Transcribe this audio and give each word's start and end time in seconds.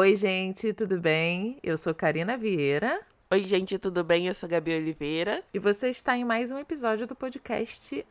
Oi, 0.00 0.16
gente, 0.16 0.72
tudo 0.72 0.98
bem? 0.98 1.58
Eu 1.62 1.76
sou 1.76 1.94
Karina 1.94 2.34
Vieira. 2.34 3.02
Oi, 3.30 3.44
gente, 3.44 3.78
tudo 3.78 4.02
bem? 4.02 4.28
Eu 4.28 4.32
sou 4.32 4.48
Gabi 4.48 4.74
Oliveira. 4.74 5.44
E 5.52 5.58
você 5.58 5.90
está 5.90 6.16
em 6.16 6.24
mais 6.24 6.50
um 6.50 6.58
episódio 6.58 7.06
do 7.06 7.14
podcast 7.14 8.02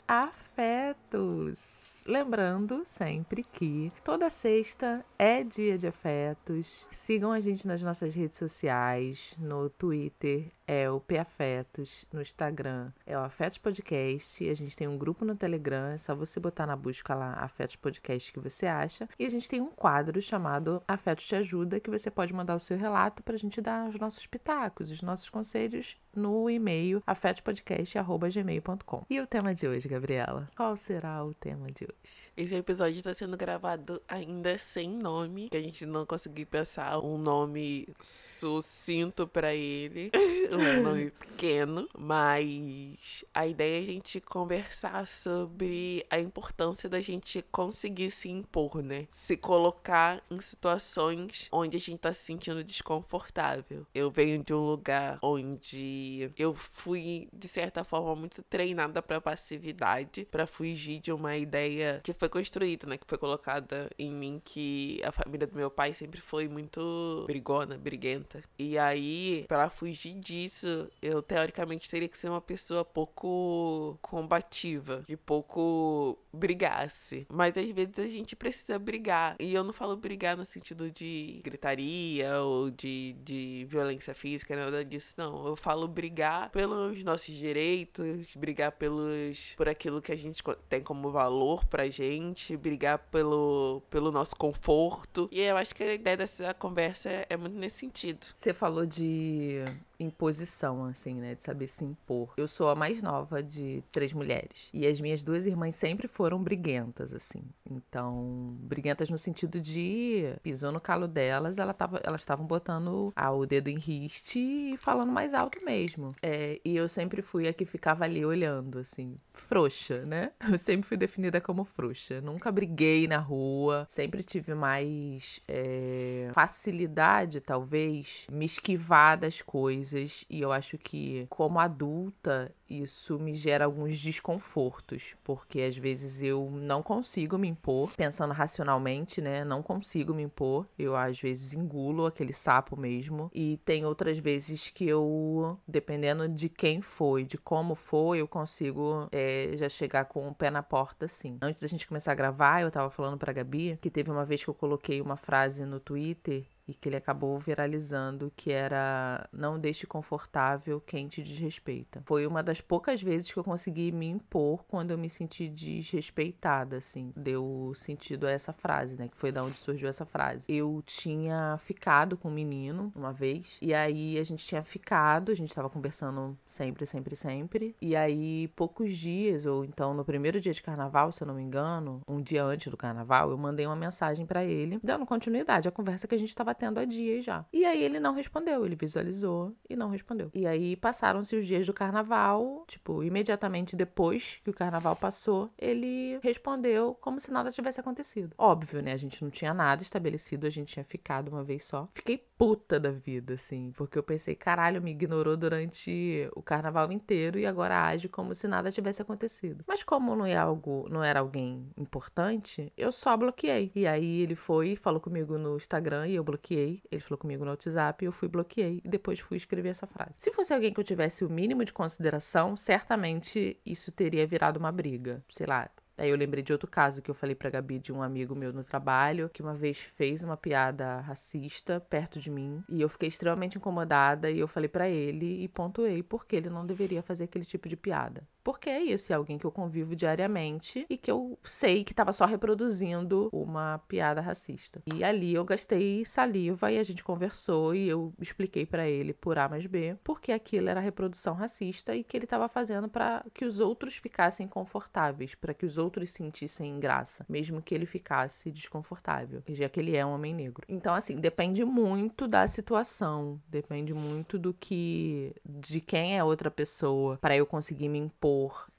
Afetos. 0.59 2.03
Lembrando 2.05 2.83
sempre 2.85 3.45
que 3.45 3.93
toda 4.03 4.29
sexta 4.29 5.05
é 5.17 5.41
dia 5.41 5.77
de 5.77 5.87
afetos. 5.87 6.85
Sigam 6.91 7.31
a 7.31 7.39
gente 7.39 7.65
nas 7.65 7.81
nossas 7.81 8.13
redes 8.13 8.37
sociais, 8.37 9.37
no 9.39 9.69
Twitter 9.69 10.51
é 10.67 10.87
o 10.91 11.01
Afetos, 11.19 12.05
no 12.13 12.21
Instagram 12.21 12.91
é 13.03 13.17
o 13.17 13.21
Afetos 13.21 13.57
Podcast, 13.57 14.47
a 14.47 14.53
gente 14.53 14.77
tem 14.77 14.87
um 14.87 14.99
grupo 14.99 15.25
no 15.25 15.35
Telegram, 15.35 15.87
é 15.87 15.97
só 15.97 16.13
você 16.13 16.39
botar 16.39 16.67
na 16.67 16.75
busca 16.75 17.15
lá 17.15 17.33
Afetos 17.39 17.75
Podcast 17.77 18.31
que 18.31 18.39
você 18.39 18.67
acha. 18.67 19.09
E 19.17 19.25
a 19.25 19.29
gente 19.29 19.49
tem 19.49 19.59
um 19.59 19.71
quadro 19.71 20.21
chamado 20.21 20.83
Afetos 20.87 21.25
Te 21.25 21.35
Ajuda, 21.35 21.79
que 21.79 21.89
você 21.89 22.11
pode 22.11 22.33
mandar 22.33 22.55
o 22.55 22.59
seu 22.59 22.77
relato 22.77 23.23
pra 23.23 23.35
gente 23.35 23.59
dar 23.59 23.89
os 23.89 23.95
nossos 23.95 24.27
pitacos, 24.27 24.91
os 24.91 25.01
nossos 25.01 25.27
conselhos 25.29 25.97
no 26.19 26.49
e-mail 26.49 27.01
afetospodcast.gmail.com. 27.07 29.05
E 29.09 29.19
o 29.19 29.25
tema 29.25 29.55
de 29.55 29.67
hoje, 29.67 29.87
Gabriela? 29.87 30.49
Qual 30.55 30.75
será 30.75 31.23
o 31.23 31.33
tema 31.33 31.71
de 31.71 31.85
hoje? 31.85 32.31
Esse 32.35 32.55
episódio 32.55 32.97
está 32.97 33.13
sendo 33.13 33.37
gravado 33.37 34.01
ainda 34.07 34.57
sem 34.57 34.89
nome, 34.89 35.49
que 35.49 35.57
a 35.57 35.61
gente 35.61 35.85
não 35.85 36.05
conseguiu 36.05 36.45
pensar 36.45 36.99
um 36.99 37.17
nome 37.17 37.87
sucinto 37.99 39.25
para 39.25 39.53
ele, 39.53 40.11
um 40.51 40.83
nome 40.83 41.11
pequeno, 41.11 41.87
mas 41.97 43.23
a 43.33 43.47
ideia 43.47 43.79
é 43.79 43.81
a 43.81 43.85
gente 43.85 44.19
conversar 44.19 45.07
sobre 45.07 46.05
a 46.09 46.19
importância 46.19 46.89
da 46.89 46.99
gente 46.99 47.41
conseguir 47.51 48.11
se 48.11 48.29
impor, 48.29 48.83
né? 48.83 49.05
Se 49.09 49.37
colocar 49.37 50.21
em 50.29 50.41
situações 50.41 51.47
onde 51.51 51.77
a 51.77 51.79
gente 51.79 51.99
tá 51.99 52.11
se 52.11 52.25
sentindo 52.25 52.63
desconfortável. 52.63 53.85
Eu 53.93 54.11
venho 54.11 54.43
de 54.43 54.53
um 54.53 54.65
lugar 54.65 55.19
onde 55.21 56.08
eu 56.37 56.53
fui, 56.53 57.27
de 57.33 57.47
certa 57.47 57.83
forma, 57.83 58.15
muito 58.15 58.41
treinada 58.43 59.01
para 59.01 59.21
passividade, 59.21 60.27
para 60.29 60.45
fugir 60.45 60.99
de 60.99 61.11
uma 61.11 61.35
ideia 61.35 62.01
que 62.03 62.13
foi 62.13 62.29
construída, 62.29 62.87
né? 62.87 62.97
Que 62.97 63.05
foi 63.07 63.17
colocada 63.17 63.89
em 63.97 64.11
mim, 64.11 64.41
que 64.43 65.01
a 65.03 65.11
família 65.11 65.47
do 65.47 65.55
meu 65.55 65.69
pai 65.69 65.93
sempre 65.93 66.21
foi 66.21 66.47
muito 66.47 67.23
brigona, 67.27 67.77
briguenta. 67.77 68.43
E 68.57 68.77
aí, 68.77 69.45
para 69.47 69.69
fugir 69.69 70.15
disso, 70.15 70.89
eu 71.01 71.21
teoricamente 71.21 71.89
teria 71.89 72.07
que 72.07 72.17
ser 72.17 72.29
uma 72.29 72.41
pessoa 72.41 72.83
pouco 72.83 73.97
combativa, 74.01 75.03
que 75.05 75.17
pouco 75.17 76.17
brigasse. 76.31 77.25
Mas 77.29 77.57
às 77.57 77.69
vezes 77.71 77.99
a 77.99 78.07
gente 78.07 78.35
precisa 78.35 78.77
brigar. 78.79 79.35
E 79.39 79.53
eu 79.53 79.63
não 79.63 79.73
falo 79.73 79.95
brigar 79.95 80.37
no 80.37 80.45
sentido 80.45 80.89
de 80.89 81.41
gritaria 81.43 82.39
ou 82.41 82.69
de, 82.69 83.15
de 83.23 83.65
violência 83.69 84.13
física, 84.13 84.55
nada 84.55 84.83
disso, 84.83 85.15
não. 85.17 85.47
Eu 85.47 85.55
falo 85.55 85.87
brigar 85.89 86.49
pelos 86.51 87.03
nossos 87.03 87.35
direitos, 87.35 88.35
brigar 88.35 88.71
pelos 88.73 89.53
por 89.55 89.67
aquilo 89.67 90.01
que 90.01 90.11
a 90.11 90.15
gente 90.15 90.41
tem 90.67 90.81
como 90.81 91.11
valor 91.11 91.65
pra 91.65 91.89
gente, 91.89 92.55
brigar 92.55 92.99
pelo, 93.11 93.81
pelo 93.89 94.11
nosso 94.11 94.35
conforto. 94.35 95.27
E 95.31 95.41
eu 95.41 95.57
acho 95.57 95.73
que 95.73 95.83
a 95.83 95.93
ideia 95.93 96.17
dessa 96.17 96.53
conversa 96.53 97.25
é 97.29 97.35
muito 97.35 97.57
nesse 97.57 97.79
sentido. 97.79 98.25
Você 98.35 98.53
falou 98.53 98.85
de 98.85 99.63
imposição, 99.99 100.85
assim, 100.85 101.15
né? 101.15 101.35
De 101.35 101.43
saber 101.43 101.67
se 101.67 101.83
impor. 101.83 102.33
Eu 102.37 102.47
sou 102.47 102.69
a 102.69 102.75
mais 102.75 103.01
nova 103.01 103.43
de 103.43 103.83
três 103.91 104.13
mulheres. 104.13 104.69
E 104.73 104.87
as 104.87 104.99
minhas 104.99 105.23
duas 105.23 105.45
irmãs 105.45 105.75
sempre 105.75 106.07
foram 106.07 106.41
briguentas, 106.41 107.13
assim. 107.13 107.43
Então, 107.69 108.55
briguentas 108.61 109.09
no 109.09 109.17
sentido 109.17 109.59
de 109.59 110.33
pisou 110.41 110.71
no 110.71 110.79
calo 110.79 111.07
delas, 111.07 111.59
ela 111.59 111.73
tava, 111.73 111.99
elas 112.03 112.21
estavam 112.21 112.45
botando 112.45 113.11
ah, 113.15 113.31
o 113.31 113.45
dedo 113.45 113.67
em 113.67 113.77
riste 113.77 114.39
e 114.39 114.77
falando 114.77 115.11
mais 115.11 115.33
alto 115.33 115.63
mesmo. 115.63 116.15
É, 116.21 116.59
e 116.63 116.75
eu 116.75 116.87
sempre 116.87 117.21
fui 117.21 117.47
a 117.47 117.53
que 117.53 117.65
ficava 117.65 118.05
ali 118.05 118.25
olhando, 118.25 118.79
assim, 118.79 119.17
frouxa, 119.33 120.05
né? 120.05 120.31
Eu 120.49 120.57
sempre 120.57 120.87
fui 120.87 120.97
definida 120.97 121.39
como 121.39 121.63
frouxa. 121.63 122.21
Nunca 122.21 122.51
briguei 122.51 123.07
na 123.07 123.17
rua, 123.17 123.85
sempre 123.87 124.23
tive 124.23 124.53
mais 124.53 125.39
é, 125.47 126.29
facilidade, 126.33 127.39
talvez, 127.41 128.25
me 128.31 128.45
esquivar 128.45 129.17
das 129.17 129.41
coisas 129.41 129.88
coisas 129.89 130.25
e 130.29 130.41
eu 130.41 130.51
acho 130.51 130.77
que, 130.77 131.25
como 131.29 131.59
adulta, 131.59 132.53
isso 132.69 133.19
me 133.19 133.33
gera 133.33 133.65
alguns 133.65 133.99
desconfortos, 133.99 135.15
porque 135.23 135.61
às 135.61 135.75
vezes 135.75 136.21
eu 136.21 136.49
não 136.51 136.83
consigo 136.83 137.37
me 137.37 137.47
impor, 137.47 137.91
pensando 137.95 138.33
racionalmente, 138.33 139.21
né? 139.21 139.43
Não 139.43 139.63
consigo 139.63 140.13
me 140.13 140.23
impor. 140.23 140.67
Eu 140.77 140.95
às 140.95 141.19
vezes 141.19 141.53
engulo 141.53 142.05
aquele 142.05 142.33
sapo 142.33 142.77
mesmo. 142.77 143.31
E 143.33 143.57
tem 143.65 143.85
outras 143.85 144.19
vezes 144.19 144.69
que 144.69 144.87
eu, 144.87 145.57
dependendo 145.67 146.27
de 146.27 146.47
quem 146.47 146.81
foi, 146.81 147.23
de 147.23 147.37
como 147.37 147.73
foi, 147.73 148.21
eu 148.21 148.27
consigo 148.27 149.07
é, 149.11 149.51
já 149.55 149.67
chegar 149.67 150.05
com 150.05 150.27
o 150.27 150.35
pé 150.35 150.51
na 150.51 150.61
porta, 150.61 151.05
assim. 151.05 151.37
Antes 151.41 151.61
da 151.61 151.67
gente 151.67 151.87
começar 151.87 152.11
a 152.11 152.15
gravar, 152.15 152.61
eu 152.61 152.71
tava 152.71 152.89
falando 152.89 153.17
pra 153.17 153.33
Gabi 153.33 153.77
que 153.81 153.89
teve 153.89 154.11
uma 154.11 154.25
vez 154.25 154.43
que 154.43 154.49
eu 154.49 154.53
coloquei 154.53 155.01
uma 155.01 155.17
frase 155.17 155.65
no 155.65 155.79
Twitter 155.79 156.45
e 156.69 156.73
que 156.75 156.87
ele 156.87 156.95
acabou 156.95 157.39
viralizando, 157.39 158.31
que 158.35 158.51
era 158.51 159.27
não 159.33 159.59
deixe 159.59 159.87
confortável 159.87 160.79
quem 160.79 161.07
te 161.07 161.23
desrespeita. 161.23 162.03
Foi 162.05 162.27
uma 162.27 162.43
das 162.43 162.61
poucas 162.61 163.01
vezes 163.01 163.31
que 163.31 163.39
eu 163.39 163.43
consegui 163.43 163.91
me 163.91 164.05
impor 164.05 164.63
quando 164.67 164.91
eu 164.91 164.97
me 164.97 165.09
senti 165.09 165.49
desrespeitada, 165.49 166.77
assim. 166.77 167.11
Deu 167.15 167.73
sentido 167.75 168.27
a 168.27 168.31
essa 168.31 168.53
frase, 168.53 168.95
né? 168.95 169.07
Que 169.07 169.17
foi 169.17 169.31
da 169.31 169.43
onde 169.43 169.57
surgiu 169.57 169.89
essa 169.89 170.05
frase. 170.05 170.45
Eu 170.53 170.83
tinha 170.85 171.57
ficado 171.57 172.15
com 172.15 172.29
um 172.29 172.33
menino 172.33 172.91
uma 172.95 173.11
vez, 173.11 173.57
e 173.61 173.73
aí 173.73 174.19
a 174.19 174.23
gente 174.23 174.45
tinha 174.45 174.63
ficado, 174.63 175.31
a 175.31 175.35
gente 175.35 175.53
tava 175.53 175.69
conversando 175.71 176.37
sempre, 176.45 176.85
sempre, 176.85 177.15
sempre. 177.15 177.75
E 177.81 177.95
aí, 177.95 178.47
poucos 178.49 178.95
dias, 178.95 179.47
ou 179.47 179.65
então 179.65 179.95
no 179.95 180.05
primeiro 180.05 180.39
dia 180.39 180.53
de 180.53 180.61
carnaval, 180.61 181.11
se 181.11 181.23
eu 181.23 181.27
não 181.27 181.33
me 181.33 181.41
engano, 181.41 182.03
um 182.07 182.21
dia 182.21 182.43
antes 182.43 182.69
do 182.69 182.77
carnaval, 182.77 183.31
eu 183.31 183.37
mandei 183.37 183.65
uma 183.65 183.75
mensagem 183.75 184.25
para 184.25 184.43
ele, 184.43 184.79
dando 184.83 185.05
continuidade 185.05 185.67
à 185.67 185.71
conversa 185.71 186.07
que 186.07 186.13
a 186.13 186.19
gente 186.19 186.35
tava 186.35 186.51
tendo 186.59 186.79
há 186.79 186.85
dias 186.85 187.25
já. 187.25 187.45
E 187.51 187.65
aí 187.65 187.81
ele 187.81 187.99
não 187.99 188.13
respondeu, 188.13 188.65
ele 188.65 188.75
visualizou 188.75 189.55
e 189.69 189.75
não 189.75 189.89
respondeu. 189.89 190.29
E 190.33 190.45
aí 190.45 190.75
passaram-se 190.75 191.35
os 191.35 191.47
dias 191.47 191.65
do 191.65 191.73
carnaval, 191.73 192.65
tipo, 192.67 193.03
imediatamente 193.03 193.75
depois 193.75 194.39
que 194.43 194.49
o 194.49 194.53
carnaval 194.53 194.95
passou, 194.95 195.49
ele 195.57 196.19
respondeu 196.21 196.95
como 196.99 197.19
se 197.19 197.31
nada 197.31 197.51
tivesse 197.51 197.79
acontecido. 197.79 198.33
Óbvio, 198.37 198.81
né? 198.81 198.93
A 198.93 198.97
gente 198.97 199.23
não 199.23 199.31
tinha 199.31 199.53
nada 199.53 199.81
estabelecido, 199.81 200.45
a 200.45 200.49
gente 200.49 200.73
tinha 200.73 200.83
ficado 200.83 201.29
uma 201.29 201.43
vez 201.43 201.65
só. 201.65 201.87
Fiquei 201.93 202.17
puta 202.37 202.79
da 202.79 202.91
vida, 202.91 203.33
assim, 203.33 203.73
porque 203.75 203.97
eu 203.97 204.03
pensei, 204.03 204.35
caralho, 204.35 204.81
me 204.81 204.91
ignorou 204.91 205.35
durante 205.35 206.29
o 206.35 206.41
carnaval 206.41 206.91
inteiro 206.91 207.37
e 207.37 207.45
agora 207.45 207.85
age 207.85 208.07
como 208.07 208.33
se 208.33 208.47
nada 208.47 208.71
tivesse 208.71 209.01
acontecido. 209.01 209.63
Mas 209.67 209.83
como 209.83 210.15
não 210.15 210.25
é 210.25 210.35
algo, 210.35 210.87
não 210.89 211.03
era 211.03 211.19
alguém 211.19 211.69
importante, 211.77 212.71
eu 212.77 212.91
só 212.91 213.15
bloqueei. 213.15 213.71
E 213.75 213.85
aí 213.85 214.21
ele 214.21 214.35
foi, 214.35 214.75
falou 214.75 214.99
comigo 214.99 215.37
no 215.37 215.57
Instagram 215.57 216.07
e 216.07 216.15
eu 216.15 216.23
bloqueei 216.23 216.48
bloqueei. 216.49 216.81
Ele 216.91 217.01
falou 217.01 217.17
comigo 217.17 217.45
no 217.45 217.51
WhatsApp, 217.51 218.03
eu 218.03 218.11
fui 218.11 218.27
bloqueei 218.27 218.81
e 218.83 218.89
depois 218.89 219.19
fui 219.19 219.37
escrever 219.37 219.69
essa 219.69 219.87
frase. 219.87 220.13
Se 220.15 220.31
fosse 220.31 220.53
alguém 220.53 220.73
que 220.73 220.79
eu 220.79 220.83
tivesse 220.83 221.23
o 221.23 221.29
mínimo 221.29 221.63
de 221.63 221.71
consideração, 221.71 222.55
certamente 222.55 223.59
isso 223.65 223.91
teria 223.91 224.25
virado 224.25 224.57
uma 224.57 224.71
briga. 224.71 225.23
Sei 225.29 225.45
lá, 225.45 225.69
Aí 225.97 226.09
eu 226.09 226.15
lembrei 226.15 226.41
de 226.41 226.53
outro 226.53 226.69
caso 226.69 227.01
que 227.01 227.11
eu 227.11 227.13
falei 227.13 227.35
pra 227.35 227.49
Gabi 227.49 227.77
de 227.77 227.91
um 227.91 228.01
amigo 228.01 228.33
meu 228.33 228.53
no 228.53 228.63
trabalho, 228.63 229.27
que 229.27 229.41
uma 229.41 229.53
vez 229.53 229.79
fez 229.79 230.23
uma 230.23 230.37
piada 230.37 231.01
racista 231.01 231.81
perto 231.81 232.21
de 232.21 232.31
mim, 232.31 232.63
e 232.69 232.79
eu 232.79 232.87
fiquei 232.87 233.09
extremamente 233.09 233.57
incomodada 233.57 234.31
e 234.31 234.39
eu 234.39 234.47
falei 234.47 234.69
para 234.69 234.87
ele 234.87 235.43
e 235.43 235.47
pontuei 235.49 236.01
porque 236.01 236.37
ele 236.37 236.49
não 236.49 236.65
deveria 236.65 237.03
fazer 237.03 237.25
aquele 237.25 237.43
tipo 237.43 237.67
de 237.67 237.75
piada. 237.75 238.25
Porque 238.43 238.69
é 238.69 238.81
isso, 238.81 239.11
é 239.11 239.15
alguém 239.15 239.37
que 239.37 239.45
eu 239.45 239.51
convivo 239.51 239.95
diariamente 239.95 240.85
e 240.89 240.97
que 240.97 241.11
eu 241.11 241.37
sei 241.43 241.83
que 241.83 241.91
estava 241.91 242.13
só 242.13 242.25
reproduzindo 242.25 243.29
uma 243.31 243.79
piada 243.87 244.21
racista. 244.21 244.81
E 244.85 245.03
ali 245.03 245.33
eu 245.33 245.43
gastei 245.43 246.05
saliva 246.05 246.71
e 246.71 246.77
a 246.77 246.83
gente 246.83 247.03
conversou 247.03 247.75
e 247.75 247.87
eu 247.87 248.13
expliquei 248.19 248.65
para 248.65 248.87
ele 248.87 249.13
por 249.13 249.37
A 249.37 249.49
mais 249.49 249.65
B 249.65 249.97
porque 250.03 250.31
aquilo 250.31 250.69
era 250.69 250.79
reprodução 250.79 251.33
racista 251.33 251.95
e 251.95 252.03
que 252.03 252.15
ele 252.15 252.25
estava 252.25 252.47
fazendo 252.47 252.87
para 252.87 253.25
que 253.33 253.45
os 253.45 253.59
outros 253.59 253.97
ficassem 253.97 254.47
confortáveis, 254.47 255.35
para 255.35 255.53
que 255.53 255.65
os 255.65 255.77
outros 255.77 256.11
sentissem 256.11 256.79
graça, 256.79 257.25
mesmo 257.27 257.61
que 257.61 257.75
ele 257.75 257.85
ficasse 257.85 258.51
desconfortável, 258.51 259.43
já 259.49 259.67
que 259.67 259.79
ele 259.79 259.95
é 259.95 260.05
um 260.05 260.13
homem 260.13 260.33
negro. 260.33 260.65
Então 260.67 260.93
assim, 260.93 261.19
depende 261.19 261.63
muito 261.65 262.27
da 262.27 262.47
situação, 262.47 263.41
depende 263.47 263.93
muito 263.93 264.39
do 264.39 264.53
que 264.53 265.35
de 265.45 265.81
quem 265.81 266.17
é 266.17 266.23
outra 266.23 266.49
pessoa 266.49 267.17
para 267.17 267.35
eu 267.35 267.45
conseguir 267.45 267.89
me 267.89 267.99
impor 267.99 268.28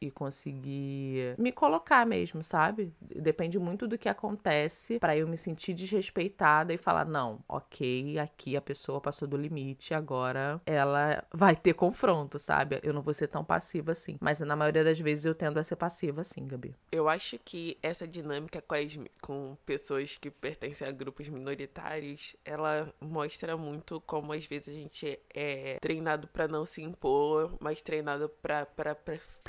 e 0.01 0.11
conseguir 0.11 1.35
me 1.39 1.53
colocar 1.53 2.07
mesmo, 2.07 2.43
sabe? 2.43 2.93
Depende 3.01 3.59
muito 3.59 3.87
do 3.87 3.99
que 3.99 4.09
acontece 4.09 4.99
para 4.99 5.17
eu 5.17 5.29
me 5.29 5.37
sentir 5.37 5.75
desrespeitada 5.75 6.73
e 6.73 6.79
falar: 6.79 7.05
não, 7.05 7.41
ok, 7.49 8.19
aqui 8.19 8.57
a 8.57 8.61
pessoa 8.61 9.01
passou 9.01 9.29
do 9.29 9.37
limite, 9.37 9.95
agora 9.95 10.61
ela 10.65 11.25
vai 11.33 11.55
ter 11.55 11.75
confronto, 11.75 12.39
sabe? 12.39 12.81
Eu 12.83 12.93
não 12.93 13.03
vou 13.03 13.15
ser 13.15 13.29
tão 13.29 13.45
passiva 13.45 13.93
assim. 13.93 14.17
Mas 14.21 14.41
na 14.41 14.57
maioria 14.57 14.85
das 14.85 14.99
vezes 14.99 15.25
eu 15.25 15.35
tendo 15.35 15.59
a 15.59 15.63
ser 15.63 15.77
passiva 15.77 16.21
assim, 16.21 16.47
Gabi. 16.47 16.75
Eu 16.91 17.09
acho 17.09 17.39
que 17.39 17.79
essa 17.83 18.07
dinâmica 18.07 18.63
com, 18.63 18.75
as, 18.75 18.99
com 19.21 19.57
pessoas 19.67 20.17
que 20.17 20.31
pertencem 20.31 20.87
a 20.87 20.91
grupos 20.91 21.29
minoritários, 21.29 22.37
ela 22.45 22.93
mostra 23.01 23.57
muito 23.57 24.01
como 24.03 24.33
às 24.33 24.45
vezes 24.45 24.69
a 24.69 24.79
gente 24.79 25.19
é 25.35 25.79
treinado 25.81 26.29
para 26.29 26.49
não 26.49 26.65
se 26.65 26.83
impor, 26.83 27.57
mas 27.61 27.83
treinado 27.83 28.29
para 28.29 28.95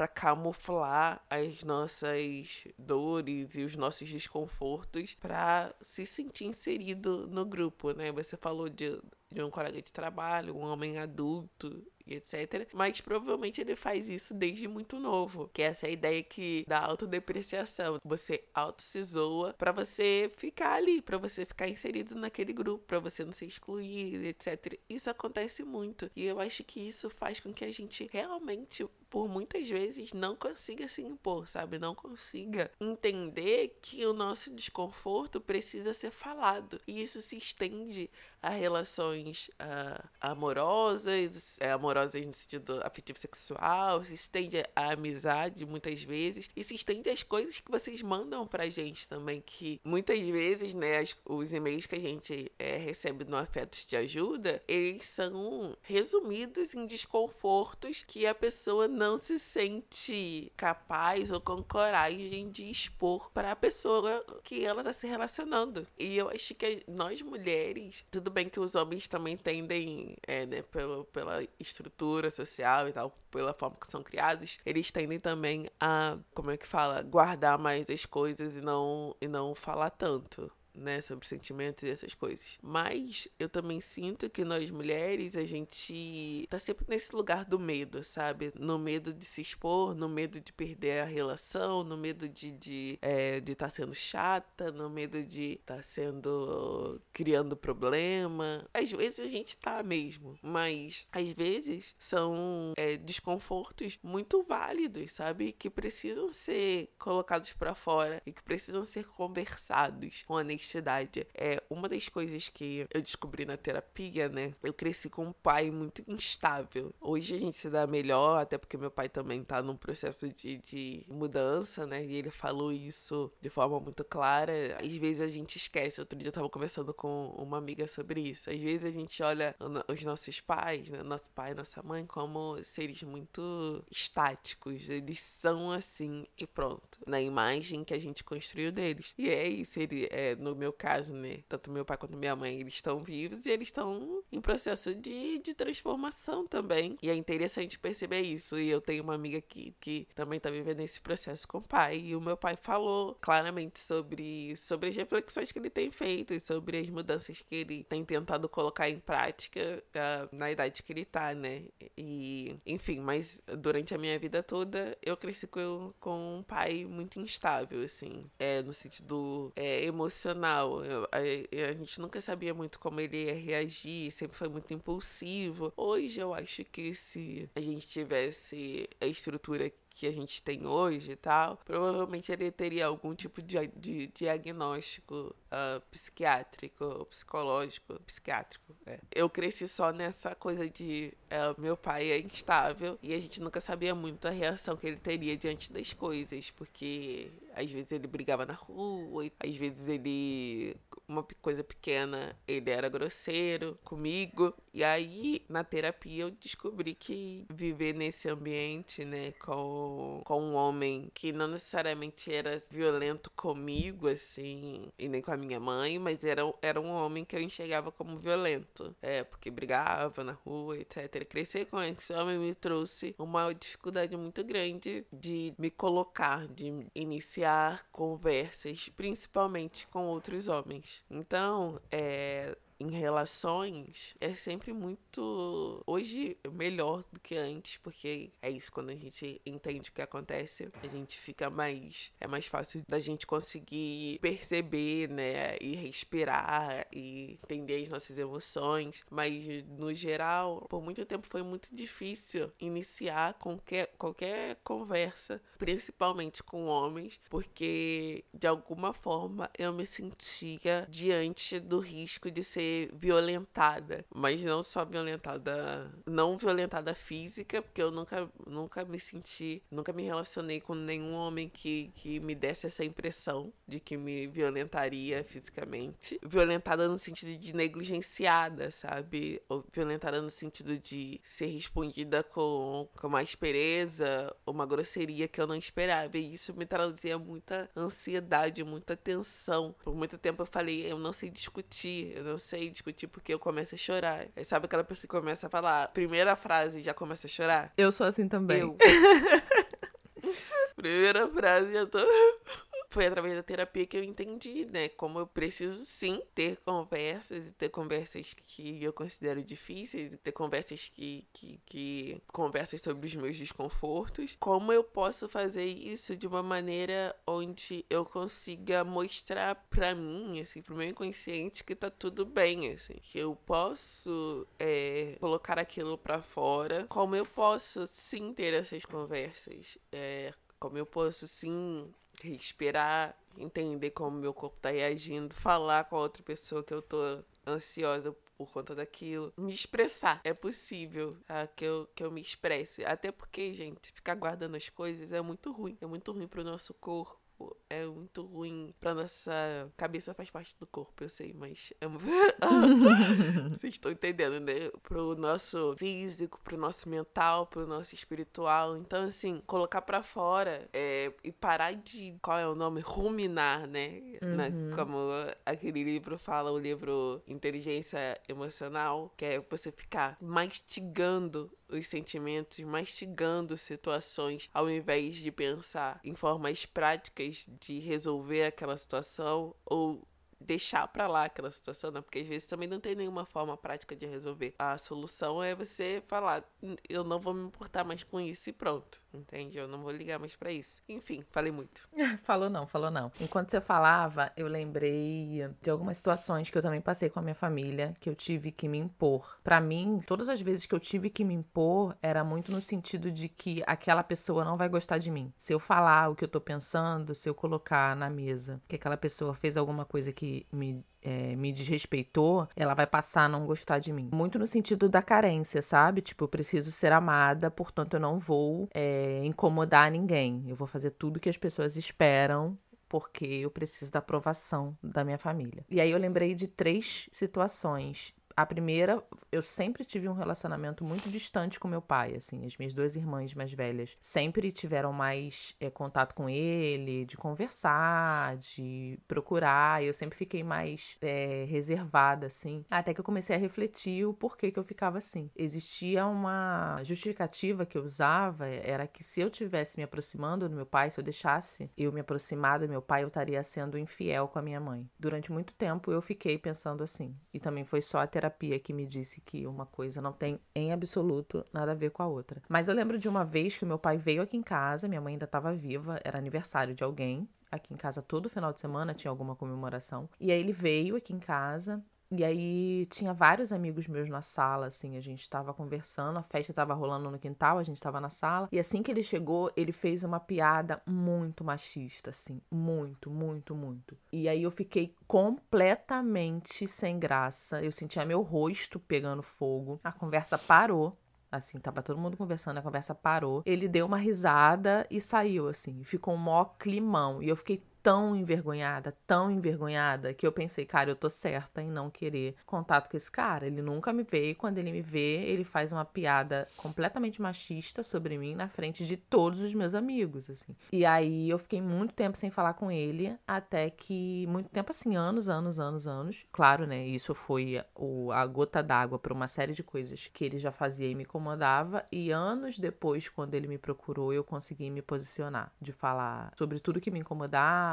camuflar 0.08 1.24
as 1.30 1.64
nossas 1.64 2.66
dores 2.78 3.56
e 3.56 3.64
os 3.64 3.76
nossos 3.76 4.10
desconfortos 4.10 5.16
para 5.16 5.74
se 5.82 6.06
sentir 6.06 6.46
inserido 6.46 7.28
no 7.28 7.46
grupo, 7.46 7.92
né? 7.92 8.12
Você 8.12 8.38
falou 8.38 8.70
de, 8.70 9.02
de 9.32 9.44
um 9.44 9.50
colega 9.50 9.82
de 9.82 9.92
trabalho, 9.92 10.56
um 10.56 10.62
homem 10.62 10.98
adulto, 10.98 11.84
etc. 12.08 12.68
Mas 12.74 13.02
provavelmente 13.02 13.62
ele 13.62 13.76
faz 13.76 14.10
isso 14.10 14.34
desde 14.34 14.68
muito 14.68 15.00
novo, 15.00 15.50
que 15.54 15.62
é 15.62 15.66
essa 15.66 15.90
ideia 15.90 16.22
que 16.24 16.66
da 16.68 16.80
autodepreciação. 16.80 18.00
Você 18.04 18.44
auto 18.54 18.82
se 18.82 19.02
zoa 19.04 19.54
para 19.54 19.72
você 19.72 20.32
ficar 20.36 20.74
ali, 20.74 21.02
para 21.02 21.18
você 21.18 21.46
ficar 21.46 21.68
inserido 21.68 22.16
naquele 22.16 22.54
grupo, 22.54 22.86
para 22.86 23.00
você 23.00 23.24
não 23.24 23.32
se 23.32 23.46
excluir, 23.46 24.26
etc. 24.26 24.80
Isso 24.90 25.10
acontece 25.10 25.64
muito. 25.64 26.10
E 26.16 26.26
eu 26.26 26.40
acho 26.40 26.64
que 26.64 26.80
isso 26.88 27.10
faz 27.10 27.40
com 27.40 27.54
que 27.54 27.66
a 27.66 27.72
gente 27.72 28.10
realmente 28.12 28.86
por 29.12 29.28
muitas 29.28 29.70
vezes 29.70 30.14
não 30.14 30.38
consiga 30.38 30.88
se 30.88 31.02
impor, 31.02 31.46
sabe? 31.46 31.78
Não 31.78 31.94
consiga 31.94 32.72
entender 32.80 33.78
que 33.82 34.06
o 34.06 34.14
nosso 34.14 34.56
desconforto 34.56 35.42
precisa 35.42 35.94
ser 35.94 36.12
falado. 36.12 36.80
E 36.88 37.04
isso 37.04 37.20
se 37.20 37.36
estende 37.36 38.10
a 38.42 38.50
relações 38.50 39.50
uh, 39.50 40.08
amorosas, 40.22 41.60
é, 41.60 41.72
amorosas 41.92 42.26
no 42.26 42.34
sentido 42.34 42.80
afetivo 42.84 43.20
sexual, 43.20 44.04
se 44.06 44.14
estende 44.14 44.64
a 44.76 44.92
amizade 44.92 45.66
muitas 45.66 46.02
vezes, 46.02 46.50
e 46.56 46.64
se 46.64 46.74
estende 46.74 47.10
às 47.10 47.22
coisas 47.22 47.60
que 47.60 47.70
vocês 47.70 48.02
mandam 48.02 48.48
pra 48.48 48.70
gente 48.70 49.08
também, 49.08 49.42
que 49.46 49.80
muitas 49.84 50.20
vezes, 50.20 50.74
né, 50.74 51.04
os 51.26 51.54
e-mails 51.54 51.86
que 51.86 51.96
a 51.96 52.00
gente 52.00 52.52
é, 52.58 52.78
recebe 52.78 53.26
no 53.26 53.36
Afetos 53.36 53.86
de 53.86 53.96
Ajuda, 53.98 54.64
eles 54.68 55.04
são 55.04 55.76
resumidos 55.82 56.74
em 56.74 56.86
desconfortos 56.86 58.04
que 58.08 58.26
a 58.26 58.34
pessoa 58.34 58.88
não 58.88 59.18
se 59.18 59.38
sente 59.38 60.52
capaz 60.56 61.30
ou 61.32 61.42
com 61.42 61.62
coragem 61.62 62.50
de 62.50 62.70
expor 62.70 63.30
para 63.32 63.52
a 63.52 63.56
pessoa 63.56 64.24
que 64.44 64.64
ela 64.64 64.82
está 64.82 64.94
se 64.94 65.08
relacionando. 65.08 65.86
E 66.00 66.18
eu 66.18 66.30
acho 66.30 66.56
que 66.56 66.84
nós 66.88 67.22
mulheres, 67.22 68.06
tudo 68.10 68.32
bem 68.32 68.48
que 68.48 68.60
os 68.60 68.76
homens 68.76 69.08
também 69.08 69.36
tendem, 69.36 70.16
é, 70.26 70.46
né, 70.46 70.62
pelo, 70.62 71.06
pela 71.06 71.42
estrutura 71.60 71.81
social 72.30 72.88
e 72.88 72.92
tal, 72.92 73.18
pela 73.32 73.54
forma 73.54 73.78
que 73.80 73.92
são 73.92 74.04
criados, 74.04 74.60
eles 74.66 74.92
tendem 74.92 75.20
também 75.20 75.70
a, 75.80 76.18
como 76.34 76.52
é 76.52 76.58
que 76.58 76.68
fala, 76.68 77.02
guardar 77.02 77.58
mais 77.58 77.90
as 77.90 78.06
coisas 78.06 78.58
e 78.58 78.62
não, 78.62 79.16
e 79.22 79.28
não 79.28 79.56
falar 79.56 79.90
tanto 79.90 80.52
né, 80.74 81.02
sobre 81.02 81.28
sentimentos 81.28 81.84
e 81.84 81.90
essas 81.90 82.14
coisas. 82.14 82.58
Mas 82.62 83.28
eu 83.40 83.50
também 83.50 83.82
sinto 83.82 84.30
que 84.30 84.44
nós 84.44 84.70
mulheres, 84.70 85.36
a 85.36 85.44
gente 85.44 86.48
tá 86.50 86.60
sempre 86.60 86.86
nesse 86.88 87.16
lugar 87.16 87.46
do 87.46 87.60
medo, 87.60 88.04
sabe? 88.04 88.52
No 88.58 88.78
medo 88.78 89.14
de 89.14 89.26
se 89.26 89.42
expor, 89.42 89.94
no 89.96 90.08
medo 90.08 90.40
de 90.40 90.54
perder 90.54 91.02
a 91.02 91.06
relação, 91.06 91.84
no 91.84 91.98
medo 91.98 92.28
de 92.28 92.52
de 92.52 93.00
é, 93.02 93.38
estar 93.38 93.68
tá 93.68 93.70
sendo 93.70 93.94
chata, 93.94 94.72
no 94.72 94.90
medo 94.90 95.24
de 95.24 95.54
estar 95.54 95.78
tá 95.78 95.84
sendo 95.84 97.02
criando 97.12 97.56
problema. 97.56 98.68
Às 98.74 98.92
vezes 98.92 99.20
a 99.20 99.28
gente 99.28 99.58
tá 99.58 99.82
mesmo, 99.84 100.38
mas 100.42 101.08
às 101.12 101.30
vezes 101.30 101.96
são 101.98 102.74
é, 102.78 102.98
desconfortos 102.98 104.00
muito 104.04 104.44
válidos, 104.44 105.12
sabe? 105.12 105.52
Que 105.52 105.70
precisam 105.70 106.30
ser 106.30 106.94
colocados 106.98 107.54
para 107.54 107.76
fora 107.76 108.22
e 108.26 108.32
que 108.32 108.44
precisam 108.44 108.86
ser 108.86 109.06
conversados 109.08 110.24
com 110.24 110.36
honestidade. 110.62 111.28
É 111.34 111.62
uma 111.70 111.90
das 111.90 112.08
coisas 112.08 112.50
que 112.50 112.86
eu 112.94 113.02
descobri 113.02 113.46
na 113.46 113.58
terapia, 113.58 114.30
né? 114.30 114.54
Eu 114.64 114.74
cresci 114.74 115.10
com 115.10 115.26
um 115.26 115.34
pai 115.34 115.72
muito 115.72 116.04
instável. 116.08 116.94
Hoje 117.02 117.36
a 117.36 117.40
gente 117.40 117.58
se 117.58 117.70
dá 117.70 117.88
melhor, 117.88 118.42
até 118.42 118.58
porque 118.58 118.78
meu 118.78 118.92
pai 118.92 119.10
também 119.10 119.44
tá 119.44 119.62
num 119.62 119.76
processo 119.76 120.30
de, 120.30 120.58
de 120.60 121.04
mudança, 121.08 121.86
né? 121.86 122.06
E 122.06 122.16
ele 122.16 122.30
falou 122.30 122.72
isso 122.72 123.32
de 123.42 123.50
forma 123.50 123.80
muito 123.80 124.04
clara. 124.04 124.78
Às 124.80 124.94
vezes 124.94 125.22
a 125.22 125.28
gente 125.28 125.58
esquece. 125.58 126.00
Outro 126.00 126.18
dia 126.18 126.30
eu 126.30 126.34
tava 126.34 126.50
conversando 126.50 126.94
com 126.94 127.28
uma 127.38 127.58
amiga 127.58 127.88
sobre 127.88 128.22
isso. 128.22 128.50
Às 128.50 128.60
vezes 128.60 128.86
a 128.86 128.92
gente 128.92 129.22
olha 129.24 129.56
os 129.88 130.04
nossos 130.04 130.40
pais, 130.40 130.90
né? 130.90 131.02
Nosso 131.04 131.30
pai 131.32 131.54
nossa 131.54 131.82
mãe, 131.82 132.06
como 132.06 132.64
seres 132.64 133.02
muito 133.04 133.84
estáticos. 133.90 134.90
Eles 134.90 135.20
são 135.20 135.72
assim 135.72 136.26
e 136.38 136.46
pronto. 136.46 137.00
Na 137.08 137.20
imagem 137.20 137.84
que 137.84 137.94
a 137.94 138.00
gente 138.00 138.24
construiu 138.24 138.72
deles. 138.72 139.14
E 139.18 139.30
é 139.30 139.48
isso. 139.48 139.80
Ele, 139.80 140.08
é, 140.12 140.36
no 140.36 140.51
no 140.52 140.56
meu 140.56 140.74
caso, 140.74 141.14
né? 141.14 141.40
Tanto 141.48 141.72
meu 141.72 141.86
pai 141.86 141.98
quanto 141.98 142.18
minha 142.18 142.36
mãe, 142.36 142.60
eles 142.60 142.74
estão 142.74 143.04
vivos 143.04 143.46
e 143.46 143.50
eles 143.50 143.70
estão 143.70 144.22
em 144.32 144.42
processo 144.42 144.94
de, 144.94 145.40
de 145.40 145.54
transformação 145.54 146.46
também. 146.46 146.98
E 147.02 147.10
é 147.10 147.16
interessante 147.16 147.80
perceber 147.80 148.22
isso. 148.22 148.60
E 148.60 148.70
eu 148.70 148.82
tenho 148.82 149.04
uma 149.04 149.16
amiga 149.16 149.42
que, 149.42 149.74
que 149.80 150.08
também 150.14 150.40
tá 150.40 150.50
vivendo 150.50 150.82
esse 150.82 151.00
processo 151.00 151.48
com 151.48 151.60
o 151.60 151.62
pai. 151.62 152.00
E 152.00 152.16
o 152.16 152.22
meu 152.22 152.36
pai 152.36 152.58
falou 152.62 153.16
claramente 153.22 153.80
sobre, 153.80 154.56
sobre 154.58 154.90
as 154.90 154.96
reflexões 154.96 155.52
que 155.52 155.60
ele 155.60 155.70
tem 155.70 155.90
feito 155.90 156.34
e 156.34 156.40
sobre 156.40 156.78
as 156.78 156.90
mudanças 156.90 157.40
que 157.40 157.56
ele 157.56 157.84
tem 157.86 158.04
tentado 158.04 158.50
colocar 158.50 158.90
em 158.90 159.00
prática 159.00 159.82
uh, 159.96 160.36
na 160.36 160.52
idade 160.52 160.84
que 160.84 160.92
ele 160.92 161.06
tá, 161.06 161.34
né? 161.34 161.64
E, 161.98 162.60
enfim, 162.66 163.00
mas 163.00 163.42
durante 163.58 163.96
a 163.96 163.98
minha 163.98 164.18
vida 164.20 164.44
toda 164.44 164.98
eu 165.02 165.16
cresci 165.16 165.48
com, 165.48 165.94
com 166.00 166.40
um 166.40 166.44
pai 166.44 166.86
muito 166.86 167.20
instável, 167.20 167.82
assim, 167.84 168.30
é, 168.38 168.62
no 168.62 168.74
sentido 168.74 169.52
é, 169.56 169.86
emocional 169.86 170.41
emocional. 170.42 170.84
Eu, 170.84 171.08
a, 171.12 171.18
a, 171.18 171.74
gente 171.74 172.02
nunca 172.02 172.20
sabia 172.20 172.54
muito 172.54 172.80
como 172.80 173.00
ele 173.00 173.26
ia 173.26 173.36
reagir, 173.36 174.12
sempre 174.12 174.36
foi 174.36 174.50
muito 174.50 174.74
impulsivo. 174.74 175.72
Hoje 175.78 176.20
eu 176.20 176.34
acho 176.34 176.64
que 176.66 176.94
se 176.94 177.50
a 177.56 177.62
gente 177.62 177.88
tivesse 177.88 178.90
a 179.00 179.06
estrutura 179.06 179.72
que 179.94 180.08
a 180.08 180.12
gente 180.12 180.42
tem 180.42 180.66
hoje 180.66 181.12
e 181.12 181.16
tal, 181.16 181.58
provavelmente 181.66 182.32
ele 182.32 182.50
teria 182.50 182.86
algum 182.86 183.14
tipo 183.14 183.42
de, 183.42 183.68
de 183.76 184.08
diagnóstico 184.08 185.36
uh, 185.52 185.82
psiquiátrico, 185.92 187.06
psicológico, 187.06 188.00
psiquiátrico. 188.04 188.74
É. 188.86 189.00
Eu 189.14 189.30
cresci 189.30 189.68
só 189.68 189.92
nessa 189.92 190.34
coisa 190.34 190.68
de 190.70 191.14
uh, 191.26 191.62
meu 191.62 191.76
pai 191.76 192.10
é 192.10 192.20
instável 192.20 192.98
e 193.04 193.14
a 193.14 193.20
gente 193.20 193.42
nunca 193.42 193.60
sabia 193.60 193.94
muito 193.94 194.28
a 194.28 194.32
reação 194.32 194.78
que 194.78 194.88
ele 194.88 194.98
teria 194.98 195.36
diante 195.36 195.72
das 195.74 195.92
coisas, 195.92 196.50
porque 196.52 197.30
às 197.56 197.72
vezes 197.72 197.92
ele 197.92 198.08
brigava 198.08 198.46
na 198.46 198.54
rua, 198.54 199.26
às 199.40 199.56
vezes 199.56 199.88
ele 199.88 200.76
uma 201.12 201.24
coisa 201.42 201.64
pequena, 201.64 202.36
ele 202.48 202.70
era 202.70 202.90
grosseiro 202.90 203.78
comigo. 203.84 204.54
E 204.74 204.84
aí, 204.84 205.44
na 205.50 205.64
terapia, 205.64 206.24
eu 206.24 206.32
descobri 206.32 206.96
que 206.96 207.46
viver 207.50 207.94
nesse 207.94 208.30
ambiente, 208.30 209.04
né, 209.04 209.34
com, 209.34 210.22
com 210.24 210.42
um 210.42 210.56
homem 210.56 211.12
que 211.14 211.34
não 211.34 211.48
necessariamente 211.48 212.34
era 212.34 212.58
violento 212.70 213.30
comigo, 213.32 214.08
assim, 214.08 214.90
e 214.98 215.10
nem 215.10 215.22
com 215.22 215.32
a 215.32 215.38
minha 215.38 215.60
mãe, 215.60 216.00
mas 216.00 216.24
era, 216.24 216.42
era 216.62 216.80
um 216.80 216.90
homem 216.92 217.26
que 217.26 217.36
eu 217.36 217.42
enxergava 217.42 217.92
como 217.92 218.18
violento. 218.18 218.96
É, 219.02 219.24
porque 219.24 219.52
brigava 219.52 220.24
na 220.24 220.34
rua, 220.34 220.78
etc. 220.78 221.26
Crescer 221.28 221.66
com 221.66 221.82
esse 221.82 222.14
homem 222.14 222.38
me 222.40 222.56
trouxe 222.56 223.16
uma 223.18 223.52
dificuldade 223.54 224.16
muito 224.16 224.44
grande 224.44 225.06
de 225.12 225.54
me 225.58 225.70
colocar, 225.70 226.48
de 226.48 226.86
iniciar 226.96 227.86
conversas, 227.92 228.90
principalmente 228.90 229.88
com 229.88 230.06
outros 230.08 230.48
homens. 230.48 231.01
Então, 231.10 231.82
é, 231.92 232.56
em 232.82 232.90
relações 232.90 234.16
é 234.20 234.34
sempre 234.34 234.74
muito 234.74 235.84
hoje 235.86 236.38
melhor 236.52 237.04
do 237.12 237.20
que 237.20 237.36
antes, 237.36 237.78
porque 237.78 238.32
é 238.42 238.50
isso 238.50 238.72
quando 238.72 238.90
a 238.90 238.96
gente 238.96 239.40
entende 239.46 239.90
o 239.90 239.94
que 239.94 240.02
acontece, 240.02 240.70
a 240.82 240.88
gente 240.88 241.18
fica 241.18 241.50
mais 241.50 242.12
é 242.20 242.28
mais 242.28 242.48
fácil 242.48 242.84
da 242.88 243.00
gente 243.00 243.28
conseguir 243.28 244.20
perceber, 244.20 245.10
né, 245.10 245.58
e 245.62 245.76
respirar 245.76 246.88
e 246.92 247.40
entender 247.44 247.84
as 247.84 247.90
nossas 247.90 248.18
emoções, 248.18 249.04
mas 249.10 249.64
no 249.68 249.94
geral, 249.94 250.66
por 250.70 250.82
muito 250.82 251.06
tempo 251.06 251.28
foi 251.28 251.44
muito 251.44 251.74
difícil 251.74 252.52
iniciar 252.60 253.36
qualquer 253.36 253.88
qualquer 253.98 254.58
conversa, 254.64 255.42
principalmente 255.58 256.42
com 256.42 256.66
homens, 256.66 257.20
porque 257.30 258.24
de 258.34 258.48
alguma 258.48 258.94
forma 258.94 259.50
eu 259.58 259.72
me 259.72 259.86
sentia 259.86 260.88
diante 260.90 261.60
do 261.60 261.80
risco 261.80 262.32
de 262.32 262.44
ser 262.44 262.71
ser 262.72 262.90
violentada, 262.94 264.06
mas 264.14 264.44
não 264.44 264.64
só 264.64 264.86
violentada, 264.86 265.92
não 266.06 266.38
violentada 266.38 266.96
física, 266.96 267.62
porque 267.62 267.82
eu 267.82 267.92
nunca, 267.92 268.30
nunca 268.48 268.86
me 268.86 268.98
senti, 268.98 269.62
nunca 269.70 269.92
me 269.92 270.04
relacionei 270.04 270.62
com 270.62 270.74
nenhum 270.74 271.14
homem 271.14 271.50
que, 271.50 271.92
que 271.96 272.20
me 272.20 272.34
desse 272.34 272.68
essa 272.68 272.86
impressão 272.86 273.52
de 273.68 273.80
que 273.80 273.98
me 273.98 274.28
violentaria 274.28 275.24
fisicamente. 275.24 276.20
Violentada 276.24 276.88
no 276.88 276.98
sentido 276.98 277.38
de 277.38 277.54
negligenciada, 277.54 278.72
sabe? 278.72 279.42
Ou 279.50 279.66
violentada 279.72 280.22
no 280.22 280.30
sentido 280.30 280.78
de 280.78 281.20
ser 281.24 281.48
respondida 281.48 282.24
com, 282.24 282.88
com 282.98 283.08
uma 283.08 283.20
aspereza, 283.20 284.34
uma 284.46 284.66
grosseria 284.66 285.28
que 285.28 285.42
eu 285.42 285.48
não 285.48 285.56
esperava. 285.56 286.18
E 286.18 286.34
isso 286.34 286.54
me 286.54 286.66
traduzia 286.66 287.18
muita 287.18 287.70
ansiedade, 287.76 288.64
muita 288.64 288.96
tensão. 288.96 289.76
Por 289.84 289.96
muito 289.96 290.18
tempo 290.18 290.42
eu 290.42 290.46
falei, 290.46 290.92
eu 290.92 290.98
não 290.98 291.12
sei 291.14 291.30
discutir, 291.30 292.16
eu 292.16 292.24
não 292.24 292.38
sei 292.38 292.61
discutir 292.70 293.08
porque 293.08 293.34
eu 293.34 293.40
começo 293.40 293.76
a 293.76 293.78
chorar. 293.78 294.28
Aí 294.36 294.44
sabe 294.44 294.66
aquela 294.66 294.84
pessoa 294.84 295.02
que 295.02 295.08
começa 295.08 295.48
a 295.48 295.50
falar, 295.50 295.88
primeira 295.90 296.36
frase 296.36 296.80
e 296.80 296.84
já 296.84 296.94
começa 296.94 297.28
a 297.28 297.30
chorar? 297.30 297.72
Eu 297.78 297.92
sou 297.92 298.06
assim 298.06 298.28
também. 298.28 298.60
Eu. 298.60 298.78
primeira 300.76 301.28
frase 301.30 301.74
já 301.74 301.86
tô 301.86 302.00
foi 302.92 303.08
através 303.08 303.34
da 303.36 303.42
terapia 303.42 303.86
que 303.88 303.96
eu 303.96 304.04
entendi, 304.04 304.66
né? 304.66 304.90
Como 304.90 305.18
eu 305.18 305.26
preciso 305.26 305.86
sim 305.86 306.22
ter 306.36 306.58
conversas 306.58 307.48
e 307.48 307.54
ter 307.54 307.70
conversas 307.70 308.34
que 308.34 308.84
eu 308.84 308.92
considero 308.92 309.42
difíceis, 309.42 310.16
ter 310.22 310.32
conversas 310.34 310.92
que, 310.94 311.26
que, 311.32 311.60
que 311.66 312.22
conversas 312.28 312.82
sobre 312.82 313.08
os 313.08 313.16
meus 313.16 313.38
desconfortos. 313.38 314.36
Como 314.40 314.74
eu 314.74 314.84
posso 314.84 315.30
fazer 315.30 315.64
isso 315.66 316.18
de 316.18 316.28
uma 316.28 316.44
maneira 316.44 317.16
onde 317.26 317.86
eu 317.90 318.04
consiga 318.04 318.84
mostrar 318.84 319.56
para 319.70 319.96
mim, 319.96 320.42
assim, 320.42 320.62
pro 320.62 320.76
meu 320.76 320.90
inconsciente 320.90 321.64
que 321.64 321.74
tá 321.74 321.90
tudo 321.90 322.26
bem, 322.26 322.72
assim, 322.72 322.96
que 323.02 323.18
eu 323.18 323.36
posso 323.36 324.46
é, 324.60 325.16
colocar 325.22 325.58
aquilo 325.58 325.98
para 325.98 326.22
fora. 326.22 326.86
Como 326.90 327.16
eu 327.16 327.26
posso 327.26 327.88
sim 327.88 328.34
ter 328.34 328.54
essas 328.54 328.84
conversas, 328.84 329.78
é, 329.94 330.34
como 330.60 330.78
eu 330.78 330.86
posso 330.86 331.26
sim 331.26 331.90
respirar, 332.22 333.18
entender 333.38 333.92
como 333.92 334.18
meu 334.18 334.34
corpo 334.34 334.58
tá 334.60 334.72
reagindo, 334.72 335.34
falar 335.34 335.86
com 335.86 335.96
a 335.96 336.00
outra 336.00 336.24
pessoa 336.24 336.64
que 336.64 336.74
eu 336.74 336.82
tô 336.82 337.24
ansiosa 337.46 338.16
por 338.38 338.52
conta 338.52 338.74
daquilo, 338.74 339.32
me 339.38 339.54
expressar. 339.54 340.20
É 340.24 340.34
possível 340.34 341.16
tá? 341.26 341.46
que, 341.48 341.66
eu, 341.66 341.88
que 341.96 342.04
eu 342.04 342.12
me 342.12 342.22
expresse. 342.22 342.84
Até 342.84 343.12
porque, 343.12 343.54
gente, 343.54 343.92
ficar 343.92 344.16
guardando 344.16 344.56
as 344.56 344.68
coisas 344.68 345.12
é 345.12 345.22
muito 345.22 345.52
ruim. 345.52 345.78
É 345.80 345.86
muito 345.86 346.12
ruim 346.12 346.28
pro 346.28 346.44
nosso 346.44 346.74
corpo 346.74 347.22
é 347.72 347.86
muito 347.86 348.24
ruim 348.24 348.74
pra 348.80 348.94
nossa 348.94 349.32
cabeça 349.78 350.14
faz 350.14 350.30
parte 350.30 350.56
do 350.60 350.68
corpo, 350.68 351.04
eu 351.04 351.10
sei, 351.10 351.34
mas 351.34 351.72
é... 351.80 351.88
vocês 353.50 353.74
estão 353.74 353.92
entendendo, 353.92 354.40
né? 354.42 354.70
Pro 354.84 355.16
nosso 355.16 355.74
físico, 355.78 356.40
pro 356.44 356.58
nosso 356.58 356.90
mental, 356.90 357.48
pro 357.48 357.66
nosso 357.66 357.96
espiritual. 357.96 358.76
Então, 358.76 359.06
assim, 359.06 359.42
colocar 359.48 359.82
para 359.82 360.04
fora 360.04 360.70
é... 360.74 361.14
e 361.24 361.32
parar 361.32 361.74
de 361.74 362.18
qual 362.22 362.38
é 362.38 362.48
o 362.48 362.56
nome? 362.56 362.82
Ruminar, 362.82 363.66
né? 363.68 364.02
Uhum. 364.22 364.36
Na... 364.36 364.76
Como 364.76 364.98
aquele 365.46 365.84
livro 365.84 366.18
fala, 366.18 366.52
o 366.52 366.60
livro 366.60 367.22
Inteligência 367.26 368.20
Emocional, 368.28 369.14
que 369.16 369.26
é 369.26 369.46
você 369.50 369.72
ficar 369.72 370.18
mastigando 370.20 371.50
os 371.72 371.88
sentimentos, 371.88 372.60
mastigando 372.60 373.58
situações, 373.58 374.50
ao 374.54 374.70
invés 374.70 375.16
de 375.16 375.32
pensar 375.32 376.00
em 376.04 376.14
formas 376.14 376.66
práticas 376.66 377.46
de 377.62 377.80
resolver 377.80 378.44
aquela 378.44 378.76
situação 378.76 379.56
ou 379.66 380.08
deixar 380.46 380.88
para 380.88 381.08
lá 381.08 381.26
aquela 381.26 381.50
situação, 381.50 381.92
né? 381.92 382.02
Porque 382.02 382.20
às 382.20 382.28
vezes 382.28 382.48
também 382.48 382.68
não 382.68 382.80
tem 382.80 382.96
nenhuma 382.96 383.26
forma 383.26 383.56
prática 383.56 383.96
de 383.96 384.06
resolver. 384.06 384.54
A 384.58 384.78
solução 384.78 385.42
é 385.42 385.56
você 385.56 386.02
falar, 386.06 386.44
eu 386.90 387.04
não 387.04 387.20
vou 387.20 387.34
me 387.34 387.46
importar 387.46 387.84
mais 387.84 388.04
com 388.04 388.20
isso 388.20 388.50
e 388.50 388.54
pronto, 388.54 389.02
entende? 389.14 389.58
Eu 389.58 389.68
não 389.68 389.82
vou 389.82 389.92
ligar 389.92 390.20
mais 390.20 390.36
para 390.36 390.52
isso. 390.52 390.82
Enfim, 390.90 391.24
falei 391.30 391.52
muito. 391.52 391.88
falou 392.24 392.50
não, 392.50 392.68
falou 392.68 392.92
não. 392.92 393.12
Enquanto 393.20 393.52
você 393.52 393.62
falava, 393.62 394.32
eu 394.36 394.48
lembrei 394.48 395.48
de 395.62 395.70
algumas 395.70 395.98
situações 395.98 396.50
que 396.50 396.58
eu 396.58 396.62
também 396.62 396.82
passei 396.82 397.10
com 397.10 397.20
a 397.20 397.24
minha 397.24 397.36
família, 397.36 397.96
que 398.00 398.10
eu 398.10 398.16
tive 398.16 398.52
que 398.52 398.68
me 398.68 398.78
impor. 398.78 399.40
Para 399.44 399.62
mim, 399.62 400.00
todas 400.06 400.30
as 400.30 400.42
vezes 400.42 400.66
que 400.66 400.74
eu 400.74 400.80
tive 400.80 401.10
que 401.10 401.24
me 401.24 401.34
impor, 401.34 401.96
era 402.02 402.24
muito 402.24 402.52
no 402.52 402.62
sentido 402.62 403.12
de 403.12 403.30
que 403.30 403.64
aquela 403.68 404.04
pessoa 404.04 404.44
não 404.44 404.58
vai 404.58 404.70
gostar 404.70 404.98
de 404.98 405.12
mim. 405.12 405.32
Se 405.38 405.54
eu 405.54 405.60
falar 405.60 406.10
o 406.10 406.16
que 406.16 406.24
eu 406.24 406.30
tô 406.30 406.42
pensando, 406.42 407.14
se 407.14 407.30
eu 407.30 407.36
colocar 407.36 407.96
na 407.96 408.10
mesa 408.10 408.62
que 408.68 408.76
aquela 408.76 408.98
pessoa 408.98 409.34
fez 409.34 409.58
alguma 409.58 409.86
coisa 409.86 410.12
que 410.12 410.31
me, 410.52 410.84
é, 411.02 411.36
me 411.36 411.52
desrespeitou, 411.52 412.48
ela 412.56 412.74
vai 412.74 412.88
passar 412.88 413.26
a 413.26 413.30
não 413.30 413.46
gostar 413.46 413.80
de 413.80 413.92
mim. 413.92 414.10
Muito 414.14 414.38
no 414.38 414.48
sentido 414.48 414.88
da 414.88 415.02
carência, 415.02 415.62
sabe? 415.62 416.02
Tipo, 416.02 416.26
eu 416.26 416.30
preciso 416.30 416.72
ser 416.72 416.92
amada, 416.92 417.50
portanto 417.50 417.96
eu 417.96 418.00
não 418.00 418.20
vou 418.20 418.70
é, 418.74 419.24
incomodar 419.24 419.92
ninguém. 419.92 420.44
Eu 420.48 420.56
vou 420.56 420.68
fazer 420.68 420.92
tudo 420.92 421.20
que 421.20 421.30
as 421.30 421.38
pessoas 421.38 421.76
esperam 421.76 422.58
porque 422.92 423.26
eu 423.26 423.50
preciso 423.50 423.90
da 423.90 424.00
aprovação 424.00 424.78
da 424.84 425.06
minha 425.06 425.18
família. 425.18 425.64
E 425.70 425.80
aí 425.80 425.90
eu 425.90 425.98
lembrei 425.98 426.36
de 426.36 426.46
três 426.46 427.08
situações 427.10 428.14
a 428.36 428.46
primeira, 428.46 429.04
eu 429.32 429.42
sempre 429.42 429.84
tive 429.86 430.08
um 430.08 430.14
relacionamento 430.14 430.84
muito 430.84 431.10
distante 431.10 431.60
com 431.60 431.68
meu 431.68 431.82
pai, 431.82 432.16
assim, 432.16 432.46
as 432.46 432.58
minhas 432.58 432.74
duas 432.74 432.96
irmãs 432.96 433.34
mais 433.34 433.52
velhas 433.54 433.98
sempre 434.02 434.52
tiveram 434.52 434.92
mais 434.92 435.56
é, 435.60 435.70
contato 435.70 436.14
com 436.14 436.30
ele, 436.30 437.06
de 437.06 437.18
conversar, 437.18 438.38
de 438.38 439.00
procurar, 439.08 439.84
eu 439.84 439.94
sempre 439.94 440.18
fiquei 440.18 440.44
mais 440.44 440.98
é, 441.02 441.46
reservada, 441.46 442.28
assim, 442.28 442.66
até 442.70 442.94
que 442.94 443.00
eu 443.00 443.06
comecei 443.06 443.36
a 443.36 443.40
refletir 443.40 444.06
o 444.06 444.14
porquê 444.14 444.52
que 444.52 444.60
eu 444.60 444.64
ficava 444.64 444.98
assim. 444.98 445.30
Existia 445.36 446.06
uma 446.06 446.82
justificativa 446.84 447.66
que 447.66 447.78
eu 447.78 447.84
usava, 447.84 448.48
era 448.48 448.88
que 448.88 449.04
se 449.04 449.22
eu 449.22 449.30
tivesse 449.30 449.78
me 449.78 449.84
aproximando 449.84 450.48
do 450.48 450.56
meu 450.56 450.66
pai, 450.66 450.90
se 450.90 451.00
eu 451.00 451.04
deixasse 451.04 451.70
eu 451.78 451.92
me 451.92 452.02
aproximar 452.02 452.60
do 452.60 452.68
meu 452.68 452.82
pai, 452.82 453.04
eu 453.04 453.08
estaria 453.08 453.42
sendo 453.44 453.78
infiel 453.78 454.28
com 454.28 454.40
a 454.40 454.42
minha 454.42 454.60
mãe. 454.60 454.90
Durante 455.00 455.32
muito 455.32 455.54
tempo 455.54 455.92
eu 455.92 456.02
fiquei 456.02 456.38
pensando 456.38 456.84
assim, 456.84 457.16
e 457.34 457.40
também 457.40 457.64
foi 457.66 457.82
só 457.82 458.00
a 458.00 458.08
terapia 458.22 458.60
que 458.60 458.72
me 458.72 458.86
disse 458.86 459.20
que 459.22 459.48
uma 459.48 459.66
coisa 459.66 460.00
não 460.02 460.14
tem 460.14 460.40
em 460.54 460.72
absoluto 460.72 461.44
nada 461.52 461.72
a 461.72 461.76
ver 461.76 461.90
com 461.90 462.04
a 462.04 462.08
outra. 462.08 462.42
Mas 462.48 462.68
eu 462.68 462.76
lembro 462.76 463.00
de 463.00 463.10
uma 463.10 463.26
vez 463.26 463.58
que 463.58 463.66
meu 463.66 463.80
pai 463.80 463.98
veio 463.98 464.22
aqui 464.22 464.38
em 464.38 464.44
casa, 464.44 464.88
minha 464.88 465.02
mãe 465.02 465.14
ainda 465.14 465.26
estava 465.26 465.54
viva, 465.54 466.00
era 466.04 466.18
aniversário 466.20 466.76
de 466.76 466.84
alguém. 466.84 467.28
Aqui 467.52 467.74
em 467.74 467.78
casa 467.78 468.02
todo 468.02 468.30
final 468.30 468.54
de 468.54 468.62
semana 468.62 468.94
tinha 468.94 469.12
alguma 469.12 469.36
comemoração. 469.36 470.08
E 470.20 470.32
aí 470.32 470.40
ele 470.40 470.54
veio 470.54 470.96
aqui 470.96 471.14
em 471.14 471.20
casa 471.20 471.84
e 472.12 472.26
aí 472.26 472.86
tinha 472.88 473.14
vários 473.14 473.54
amigos 473.54 473.88
meus 473.88 474.10
na 474.10 474.22
sala, 474.22 474.68
assim, 474.68 474.98
a 474.98 475.00
gente 475.00 475.30
tava 475.30 475.54
conversando, 475.54 476.20
a 476.20 476.24
festa 476.24 476.54
tava 476.54 476.74
rolando 476.74 477.10
no 477.10 477.18
quintal, 477.18 477.58
a 477.58 477.64
gente 477.64 477.80
tava 477.80 478.02
na 478.02 478.10
sala. 478.10 478.50
E 478.52 478.60
assim 478.60 478.84
que 478.84 478.92
ele 478.92 479.02
chegou, 479.02 479.50
ele 479.56 479.72
fez 479.72 480.04
uma 480.04 480.20
piada 480.20 480.82
muito 480.86 481.42
machista, 481.44 482.10
assim, 482.10 482.42
muito, 482.52 483.10
muito, 483.10 483.56
muito. 483.56 483.98
E 484.12 484.28
aí 484.28 484.44
eu 484.44 484.52
fiquei 484.52 484.94
completamente 485.08 486.68
sem 486.68 487.00
graça. 487.00 487.64
Eu 487.64 487.72
sentia 487.72 488.06
meu 488.06 488.22
rosto 488.22 488.78
pegando 488.78 489.24
fogo. 489.24 489.80
A 489.82 489.92
conversa 489.92 490.38
parou. 490.38 490.98
Assim, 491.32 491.60
tava 491.60 491.82
todo 491.82 491.98
mundo 491.98 492.18
conversando, 492.18 492.58
a 492.58 492.62
conversa 492.62 492.94
parou. 492.94 493.42
Ele 493.46 493.70
deu 493.70 493.86
uma 493.86 493.98
risada 493.98 494.86
e 494.92 495.00
saiu, 495.00 495.48
assim. 495.48 495.82
Ficou 495.86 496.14
um 496.14 496.18
mó 496.18 496.44
climão. 496.44 497.24
E 497.24 497.30
eu 497.30 497.38
fiquei 497.38 497.64
tão 497.84 498.16
envergonhada, 498.16 498.96
tão 499.08 499.32
envergonhada, 499.32 500.14
que 500.14 500.26
eu 500.26 500.32
pensei, 500.32 500.66
cara, 500.66 500.92
eu 500.92 500.96
tô 500.96 501.10
certa 501.10 501.62
em 501.62 501.70
não 501.70 501.90
querer 501.90 502.36
contato 502.46 502.90
com 502.90 502.98
esse 502.98 503.12
cara. 503.12 503.48
Ele 503.48 503.62
nunca 503.62 503.92
me 503.92 504.04
vê, 504.04 504.32
e 504.32 504.36
quando 504.36 504.58
ele 504.58 504.72
me 504.72 504.82
vê, 504.82 505.24
ele 505.26 505.44
faz 505.44 505.72
uma 505.72 505.86
piada 505.86 506.48
completamente 506.58 507.22
machista 507.22 507.84
sobre 507.84 508.18
mim 508.18 508.36
na 508.36 508.48
frente 508.48 508.86
de 508.86 508.98
todos 508.98 509.42
os 509.42 509.54
meus 509.54 509.74
amigos, 509.74 510.30
assim. 510.30 510.56
E 510.72 510.86
aí 510.86 511.30
eu 511.30 511.38
fiquei 511.38 511.62
muito 511.62 511.94
tempo 511.94 512.18
sem 512.18 512.30
falar 512.30 512.54
com 512.54 512.72
ele, 512.72 513.16
até 513.28 513.70
que, 513.70 514.26
muito 514.28 514.50
tempo 514.50 514.72
assim, 514.72 514.96
anos, 514.96 515.28
anos, 515.28 515.60
anos, 515.60 515.88
anos. 515.88 516.26
Claro, 516.32 516.66
né, 516.66 516.86
isso 516.86 517.14
foi 517.14 517.62
o, 517.76 518.12
a 518.12 518.26
gota 518.26 518.62
d'água 518.62 519.00
para 519.00 519.14
uma 519.14 519.28
série 519.28 519.54
de 519.54 519.64
coisas 519.64 520.08
que 520.08 520.24
ele 520.24 520.38
já 520.38 520.52
fazia 520.52 520.88
e 520.88 520.96
me 520.96 521.04
incomodava, 521.04 521.86
e 521.92 522.12
anos 522.12 522.60
depois, 522.60 523.10
quando 523.10 523.34
ele 523.34 523.48
me 523.48 523.58
procurou, 523.58 524.14
eu 524.14 524.24
consegui 524.24 524.70
me 524.70 524.82
posicionar, 524.82 525.52
de 525.60 525.72
falar 525.72 526.32
sobre 526.38 526.60
tudo 526.60 526.82
que 526.82 526.92
me 526.92 527.00
incomodava, 527.00 527.71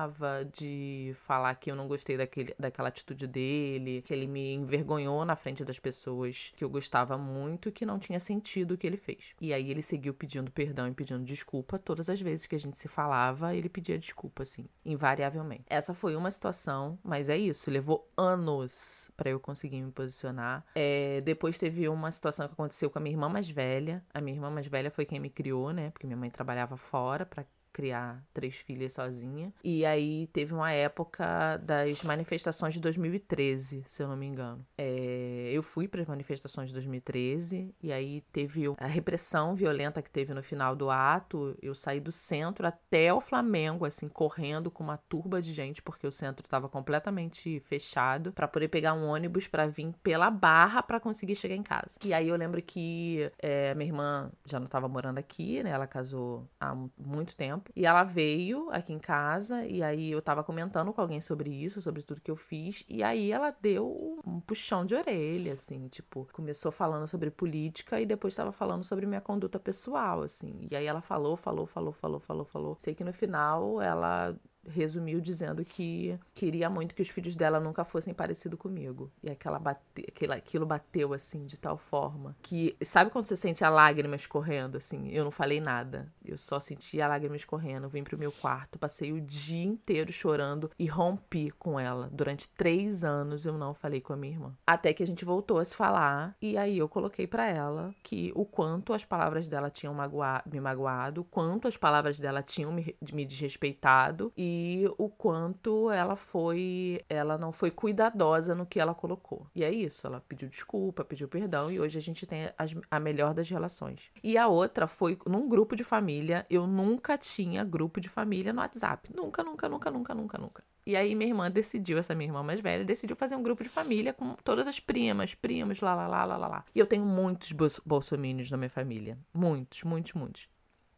de 0.53 1.15
falar 1.27 1.55
que 1.55 1.71
eu 1.71 1.77
não 1.77 1.89
gostei 1.89 2.17
daquele, 2.17 2.55
daquela 2.59 2.89
atitude 2.89 3.27
dele, 3.27 4.03
que 4.03 4.13
ele 4.13 4.27
me 4.27 4.55
envergonhou 4.55 5.25
na 5.25 5.37
frente 5.37 5.65
das 5.65 5.79
pessoas 5.79 6.53
que 6.57 6.65
eu 6.65 6.71
gostava 6.71 7.17
muito 7.17 7.69
e 7.69 7.73
que 7.73 7.87
não 7.87 7.99
tinha 7.99 8.21
sentido 8.21 8.73
o 8.73 8.79
que 8.79 8.87
ele 8.87 8.97
fez. 8.97 9.35
E 9.41 9.53
aí 9.53 9.71
ele 9.71 9.83
seguiu 9.83 10.15
pedindo 10.15 10.51
perdão 10.51 10.89
e 10.89 10.93
pedindo 10.93 11.25
desculpa 11.25 11.79
todas 11.79 12.09
as 12.09 12.21
vezes 12.21 12.47
que 12.47 12.55
a 12.55 12.59
gente 12.59 12.79
se 12.79 12.89
falava, 12.89 13.55
ele 13.55 13.69
pedia 13.69 13.99
desculpa, 13.99 14.43
assim, 14.43 14.67
invariavelmente. 14.85 15.65
Essa 15.69 15.95
foi 15.95 16.15
uma 16.17 16.31
situação, 16.31 16.99
mas 17.03 17.29
é 17.29 17.37
isso, 17.37 17.71
levou 17.71 18.11
anos 18.17 19.11
para 19.17 19.31
eu 19.31 19.41
conseguir 19.41 19.83
me 19.83 19.91
posicionar. 19.91 20.65
É, 20.75 21.21
depois 21.23 21.59
teve 21.59 21.89
uma 21.89 22.11
situação 22.11 22.47
que 22.47 22.55
aconteceu 22.55 22.91
com 22.91 22.99
a 22.99 23.03
minha 23.03 23.15
irmã 23.15 23.29
mais 23.29 23.49
velha. 23.49 24.05
A 24.13 24.21
minha 24.21 24.37
irmã 24.37 24.51
mais 24.51 24.67
velha 24.67 24.91
foi 24.91 25.05
quem 25.05 25.21
me 25.21 25.31
criou, 25.31 25.73
né? 25.73 25.91
Porque 25.91 26.07
minha 26.07 26.17
mãe 26.17 26.31
trabalhava 26.31 26.77
fora 26.77 27.25
para 27.25 27.45
criar 27.79 28.25
três 28.35 28.57
filhas 28.57 28.93
sozinha. 28.93 29.55
E 29.63 29.87
aí 29.87 30.27
teve 30.33 30.53
uma 30.53 30.73
época 30.73 31.59
das 31.59 32.03
manifestações 32.03 32.75
de 32.75 32.81
2013, 32.81 33.85
se 33.87 34.03
eu 34.03 34.09
não 34.09 34.17
me 34.17 34.27
engano. 34.27 34.67
É, 34.77 35.49
eu 35.53 35.63
fui 35.63 35.87
para 35.87 36.03
as 36.03 36.09
manifestações 36.09 36.71
de 36.71 36.75
2013 36.75 37.73
e 37.81 37.93
aí 37.93 38.21
teve 38.33 38.65
a 38.79 38.87
repressão 38.89 39.55
violenta 39.55 40.03
que 40.03 40.11
teve 40.11 40.35
no 40.35 40.43
final 40.43 40.75
do 40.75 40.91
ato. 40.91 41.57
Eu 41.63 41.73
saí 41.73 42.01
do 42.01 42.11
centro 42.11 42.67
até 42.67 43.15
o 43.15 43.21
Flamengo, 43.21 43.85
assim, 43.85 44.09
correndo 44.09 44.73
com 44.73 44.83
uma 44.83 44.97
turba 44.97 45.41
de 45.41 45.53
gente, 45.53 45.81
porque 45.81 46.05
o 46.05 46.11
centro 46.11 46.45
estava 46.45 46.69
completamente 46.69 47.61
fechado, 47.61 48.33
para 48.33 48.49
poder 48.49 48.67
pegar 48.67 48.93
um 48.95 49.07
ônibus 49.07 49.47
para 49.47 49.69
vir 49.69 49.95
pela 50.03 50.33
Barra 50.33 50.83
para 50.83 50.99
conseguir 50.99 51.37
chegar 51.37 51.55
em 51.55 51.63
casa. 51.63 51.97
E 52.05 52.13
aí 52.13 52.27
eu 52.27 52.35
lembro 52.35 52.61
que 52.61 53.31
é, 53.39 53.73
minha 53.77 53.89
irmã 53.89 54.33
já 54.45 54.59
não 54.59 54.67
estava 54.67 54.89
morando 54.89 55.19
aqui, 55.19 55.63
né? 55.63 55.71
Ela 55.71 55.87
casou 55.87 56.45
há 56.59 56.75
muito 56.99 57.37
tempo. 57.37 57.68
E 57.75 57.87
ela 57.87 58.03
veio 58.05 58.71
aqui 58.71 58.93
em 58.93 58.99
casa, 58.99 59.65
e 59.65 59.83
aí 59.83 60.11
eu 60.11 60.21
tava 60.21 60.43
comentando 60.43 60.93
com 60.93 61.01
alguém 61.01 61.21
sobre 61.21 61.51
isso, 61.51 61.81
sobre 61.81 62.03
tudo 62.03 62.21
que 62.21 62.31
eu 62.31 62.37
fiz. 62.37 62.85
E 62.89 63.03
aí 63.03 63.31
ela 63.31 63.51
deu 63.51 64.19
um 64.27 64.41
puxão 64.41 64.85
de 64.85 64.95
orelha, 64.95 65.53
assim, 65.53 65.89
tipo, 65.89 66.27
começou 66.33 66.73
falando 66.73 67.07
sobre 67.07 67.31
política 67.31 68.01
e 68.01 68.07
depois 68.07 68.35
tava 68.35 68.53
falando 68.53 68.85
sobre 68.85 69.07
minha 69.07 69.21
conduta 69.21 69.59
pessoal, 69.59 70.23
assim. 70.23 70.67
E 70.71 70.77
aí 70.77 70.87
ela 70.87 71.01
falou, 71.01 71.37
falou, 71.37 71.67
falou, 71.67 71.93
falou, 71.93 72.21
falou, 72.21 72.45
falou. 72.45 72.77
Sei 72.81 72.95
que 72.95 73.05
no 73.05 73.13
final 73.13 73.81
ela 73.81 74.37
resumiu 74.69 75.21
dizendo 75.21 75.65
que 75.65 76.19
queria 76.35 76.71
muito 76.71 76.95
que 76.95 77.03
os 77.03 77.09
filhos 77.09 77.35
dela 77.35 77.61
nunca 77.61 77.85
fossem 77.85 78.15
parecidos 78.15 78.59
comigo. 78.59 79.11
E 79.23 79.31
aquela 79.31 79.59
bate, 79.59 79.81
aquilo, 80.07 80.33
aquilo 80.33 80.67
bateu 80.67 81.13
assim 81.13 81.45
de 81.45 81.59
tal 81.59 81.77
forma 81.77 82.37
que 82.43 82.77
sabe 82.83 83.11
quando 83.11 83.27
você 83.27 83.37
sente 83.37 83.65
a 83.65 83.71
lágrima 83.71 84.17
escorrendo 84.17 84.77
assim? 84.77 85.09
Eu 85.11 85.25
não 85.25 85.31
falei 85.31 85.61
nada. 85.61 86.13
Eu 86.25 86.39
só 86.39 86.61
senti 86.61 87.01
a 87.01 87.09
lágrima 87.09 87.37
escorrendo. 87.37 87.89
Vim 87.89 88.03
pro 88.03 88.19
meu 88.19 88.33
quarto, 88.33 88.79
passei 88.79 89.13
o 89.13 89.21
dia 89.21 89.65
inteiro 89.65 90.13
chorando 90.13 90.71
e 90.79 90.87
rompi 90.87 91.51
com 91.51 91.79
ela. 91.79 92.09
Durante 92.13 92.49
três 92.49 93.05
anos 93.05 93.47
eu 93.47 93.57
não 93.57 93.75
falei 93.75 94.01
com 94.01 94.13
a 94.13 94.17
minha 94.17 94.35
irmã. 94.35 94.57
Até 94.67 94.93
que 94.93 95.03
a 95.03 95.07
gente 95.07 95.25
voltou 95.25 95.59
a 95.59 95.65
se 95.65 95.75
falar 95.75 96.37
e 96.41 96.57
aí 96.57 96.79
eu 96.79 96.89
coloquei 96.89 97.27
para 97.27 97.47
ela 97.47 97.95
que 98.03 98.33
o 98.35 98.45
quanto 98.45 98.93
as 98.93 99.05
palavras 99.05 99.49
dela 99.49 99.71
tinham 99.71 99.95
magoado, 99.95 100.51
me 100.51 100.61
magoado, 100.61 101.21
o 101.23 101.25
quanto 101.25 101.69
as 101.69 101.77
palavras 101.77 102.19
dela 102.19 102.43
tinham 102.43 102.73
me, 102.73 102.95
me 103.13 103.25
desrespeitado 103.25 104.33
e 104.37 104.58
o 104.97 105.09
quanto 105.09 105.91
ela 105.91 106.17
foi, 106.17 107.05
ela 107.09 107.37
não 107.37 107.53
foi 107.53 107.71
cuidadosa 107.71 108.55
no 108.55 108.67
que 108.67 108.81
ela 108.81 108.95
colocou. 108.95 109.47
E 109.55 109.65
é 109.65 109.71
isso, 109.71 110.07
ela 110.07 110.21
pediu 110.29 110.49
desculpa, 110.49 111.05
pediu 111.05 111.29
perdão 111.29 111.71
e 111.71 111.81
hoje 111.81 111.99
a 111.99 112.01
gente 112.01 112.27
tem 112.27 112.51
as, 112.57 112.75
a 112.91 113.01
melhor 113.01 113.35
das 113.35 113.49
relações. 113.49 114.11
E 114.23 114.37
a 114.37 114.49
outra 114.49 114.87
foi 114.87 115.19
num 115.27 115.49
grupo 115.49 115.77
de 115.77 115.85
família, 115.85 116.47
eu 116.49 116.67
nunca 116.67 117.19
tinha 117.19 117.65
grupo 117.65 118.01
de 118.01 118.09
família 118.09 118.53
no 118.53 118.61
WhatsApp. 118.61 119.11
Nunca, 119.15 119.43
nunca, 119.43 119.69
nunca, 119.69 119.91
nunca, 119.91 120.15
nunca, 120.15 120.39
nunca. 120.39 120.65
E 120.87 120.97
aí 120.97 121.15
minha 121.15 121.29
irmã 121.29 121.51
decidiu, 121.51 121.99
essa 121.99 122.15
minha 122.15 122.29
irmã 122.29 122.43
mais 122.43 122.61
velha, 122.61 122.85
decidiu 122.85 123.15
fazer 123.15 123.37
um 123.37 123.43
grupo 123.43 123.63
de 123.63 123.69
família 123.69 124.15
com 124.15 124.35
todas 124.43 124.67
as 124.67 124.81
primas, 124.81 125.35
primos, 125.35 125.81
lá, 125.81 125.95
lá, 125.95 126.07
lá, 126.07 126.25
lá, 126.25 126.37
lá. 126.37 126.65
E 126.75 126.79
eu 126.79 126.87
tenho 126.87 127.05
muitos 127.05 127.53
bolsomínios 127.85 128.51
na 128.51 128.57
minha 128.57 128.71
família. 128.71 129.19
Muitos, 129.35 129.83
muitos, 129.85 130.15
muitos. 130.15 130.49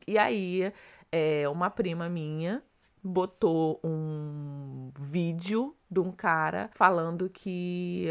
E 0.07 0.17
aí, 0.17 0.73
é, 1.11 1.49
uma 1.49 1.71
prima 1.71 2.09
minha 2.09 2.63
botou 3.03 3.81
um 3.85 4.91
vídeo 4.99 5.75
de 5.91 6.01
um 6.01 6.13
cara 6.13 6.71
falando 6.75 7.29
que 7.29 8.09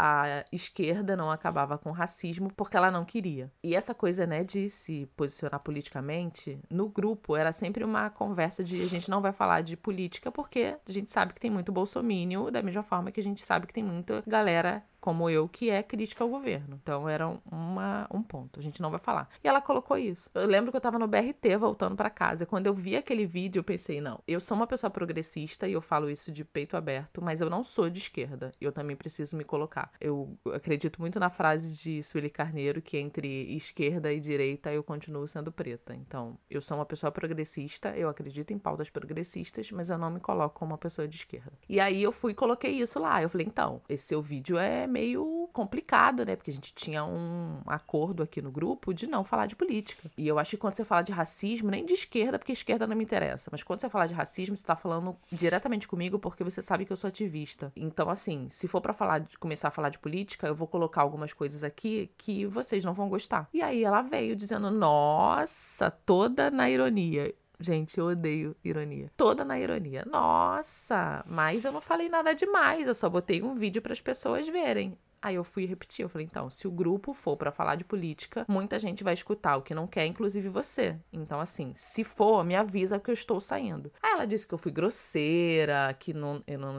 a 0.00 0.46
esquerda 0.50 1.14
não 1.14 1.30
acabava 1.30 1.76
com 1.76 1.90
o 1.90 1.92
racismo 1.92 2.50
porque 2.56 2.74
ela 2.74 2.90
não 2.90 3.04
queria. 3.04 3.52
E 3.62 3.76
essa 3.76 3.94
coisa, 3.94 4.26
né, 4.26 4.42
de 4.42 4.70
se 4.70 5.04
posicionar 5.14 5.60
politicamente, 5.60 6.58
no 6.70 6.88
grupo 6.88 7.36
era 7.36 7.52
sempre 7.52 7.84
uma 7.84 8.08
conversa 8.08 8.64
de 8.64 8.82
a 8.82 8.86
gente 8.86 9.10
não 9.10 9.20
vai 9.20 9.32
falar 9.32 9.60
de 9.60 9.76
política 9.76 10.32
porque 10.32 10.74
a 10.88 10.90
gente 10.90 11.12
sabe 11.12 11.34
que 11.34 11.40
tem 11.40 11.50
muito 11.50 11.70
bolsomínio, 11.70 12.50
da 12.50 12.62
mesma 12.62 12.82
forma 12.82 13.12
que 13.12 13.20
a 13.20 13.22
gente 13.22 13.42
sabe 13.42 13.66
que 13.66 13.74
tem 13.74 13.84
muita 13.84 14.22
galera 14.26 14.82
como 15.00 15.30
eu, 15.30 15.48
que 15.48 15.70
é 15.70 15.82
crítica 15.82 16.22
ao 16.22 16.30
governo. 16.30 16.78
Então 16.82 17.08
era 17.08 17.28
uma, 17.50 18.06
um 18.12 18.22
ponto. 18.22 18.60
A 18.60 18.62
gente 18.62 18.82
não 18.82 18.90
vai 18.90 19.00
falar. 19.00 19.28
E 19.42 19.48
ela 19.48 19.60
colocou 19.60 19.96
isso. 19.96 20.30
Eu 20.34 20.46
lembro 20.46 20.70
que 20.70 20.76
eu 20.76 20.80
tava 20.80 20.98
no 20.98 21.08
BRT 21.08 21.56
voltando 21.58 21.96
para 21.96 22.10
casa. 22.10 22.46
Quando 22.46 22.66
eu 22.66 22.74
vi 22.74 22.96
aquele 22.96 23.26
vídeo, 23.26 23.60
eu 23.60 23.64
pensei, 23.64 24.00
não, 24.00 24.20
eu 24.26 24.40
sou 24.40 24.56
uma 24.56 24.66
pessoa 24.66 24.90
progressista 24.90 25.66
e 25.66 25.72
eu 25.72 25.80
falo 25.80 26.10
isso 26.10 26.30
de 26.30 26.44
peito 26.44 26.76
aberto, 26.76 27.22
mas 27.22 27.40
eu 27.40 27.48
não 27.48 27.64
sou 27.64 27.88
de 27.88 27.98
esquerda. 27.98 28.52
Eu 28.60 28.72
também 28.72 28.96
preciso 28.96 29.36
me 29.36 29.44
colocar. 29.44 29.90
Eu 30.00 30.38
acredito 30.52 31.00
muito 31.00 31.18
na 31.18 31.30
frase 31.30 31.76
de 31.82 32.02
Sueli 32.02 32.30
Carneiro 32.30 32.82
que 32.82 32.98
entre 32.98 33.54
esquerda 33.54 34.12
e 34.12 34.20
direita 34.20 34.72
eu 34.72 34.82
continuo 34.82 35.26
sendo 35.26 35.50
preta. 35.50 35.94
Então, 35.94 36.38
eu 36.50 36.60
sou 36.60 36.76
uma 36.76 36.86
pessoa 36.86 37.10
progressista, 37.10 37.96
eu 37.96 38.08
acredito 38.08 38.52
em 38.52 38.58
pautas 38.58 38.90
progressistas, 38.90 39.70
mas 39.72 39.88
eu 39.88 39.98
não 39.98 40.10
me 40.10 40.20
coloco 40.20 40.58
como 40.58 40.72
uma 40.72 40.78
pessoa 40.78 41.08
de 41.08 41.16
esquerda. 41.16 41.52
E 41.68 41.80
aí 41.80 42.02
eu 42.02 42.12
fui 42.12 42.32
e 42.32 42.34
coloquei 42.34 42.72
isso 42.72 42.98
lá. 42.98 43.22
Eu 43.22 43.28
falei, 43.28 43.46
então, 43.46 43.80
esse 43.88 44.06
seu 44.06 44.20
vídeo 44.20 44.58
é 44.58 44.86
meio 44.90 45.48
complicado, 45.52 46.24
né? 46.24 46.36
Porque 46.36 46.50
a 46.50 46.54
gente 46.54 46.74
tinha 46.74 47.04
um 47.04 47.60
acordo 47.66 48.22
aqui 48.22 48.42
no 48.42 48.50
grupo 48.50 48.92
de 48.92 49.06
não 49.06 49.24
falar 49.24 49.46
de 49.46 49.56
política. 49.56 50.10
E 50.16 50.26
eu 50.26 50.38
acho 50.38 50.50
que 50.50 50.56
quando 50.56 50.74
você 50.74 50.84
fala 50.84 51.02
de 51.02 51.12
racismo, 51.12 51.70
nem 51.70 51.84
de 51.84 51.94
esquerda, 51.94 52.38
porque 52.38 52.52
esquerda 52.52 52.86
não 52.86 52.96
me 52.96 53.04
interessa, 53.04 53.48
mas 53.52 53.62
quando 53.62 53.80
você 53.80 53.88
fala 53.88 54.06
de 54.06 54.14
racismo, 54.14 54.56
você 54.56 54.64
tá 54.64 54.76
falando 54.76 55.16
diretamente 55.30 55.88
comigo 55.88 56.18
porque 56.18 56.44
você 56.44 56.60
sabe 56.60 56.84
que 56.84 56.92
eu 56.92 56.96
sou 56.96 57.08
ativista. 57.08 57.72
Então, 57.76 58.10
assim, 58.10 58.48
se 58.48 58.68
for 58.68 58.80
para 58.80 58.92
falar 58.92 59.20
de 59.20 59.38
começar 59.38 59.68
a 59.68 59.72
falar 59.72 59.90
de 59.90 59.98
política, 59.98 60.46
eu 60.46 60.54
vou 60.54 60.66
colocar 60.66 61.02
algumas 61.02 61.32
coisas 61.32 61.64
aqui 61.64 62.10
que 62.16 62.46
vocês 62.46 62.84
não 62.84 62.92
vão 62.92 63.08
gostar. 63.08 63.48
E 63.52 63.62
aí 63.62 63.84
ela 63.84 64.02
veio 64.02 64.36
dizendo: 64.36 64.70
"Nossa, 64.70 65.90
toda 65.90 66.50
na 66.50 66.68
ironia. 66.68 67.34
Gente, 67.60 67.98
eu 67.98 68.06
odeio 68.06 68.56
ironia. 68.64 69.12
Toda 69.16 69.44
na 69.44 69.60
ironia. 69.60 70.02
Nossa, 70.06 71.22
mas 71.28 71.64
eu 71.64 71.72
não 71.72 71.80
falei 71.80 72.08
nada 72.08 72.34
demais, 72.34 72.88
eu 72.88 72.94
só 72.94 73.08
botei 73.08 73.42
um 73.42 73.54
vídeo 73.54 73.82
para 73.82 73.92
as 73.92 74.00
pessoas 74.00 74.48
verem. 74.48 74.96
Aí 75.22 75.34
eu 75.34 75.44
fui 75.44 75.66
repetir, 75.66 76.02
eu 76.02 76.08
falei, 76.08 76.26
então, 76.26 76.50
se 76.50 76.66
o 76.66 76.70
grupo 76.70 77.12
for 77.12 77.36
para 77.36 77.52
falar 77.52 77.74
de 77.74 77.84
política, 77.84 78.44
muita 78.48 78.78
gente 78.78 79.04
vai 79.04 79.12
escutar 79.12 79.56
o 79.56 79.62
que 79.62 79.74
não 79.74 79.86
quer, 79.86 80.06
inclusive 80.06 80.48
você. 80.48 80.96
Então, 81.12 81.40
assim, 81.40 81.72
se 81.74 82.02
for, 82.02 82.42
me 82.42 82.56
avisa 82.56 82.98
que 82.98 83.10
eu 83.10 83.14
estou 83.14 83.40
saindo. 83.40 83.92
Aí 84.02 84.12
ela 84.12 84.26
disse 84.26 84.46
que 84.46 84.54
eu 84.54 84.58
fui 84.58 84.72
grosseira, 84.72 85.94
que 85.98 86.14
não, 86.14 86.42
eu 86.46 86.58
não, 86.58 86.78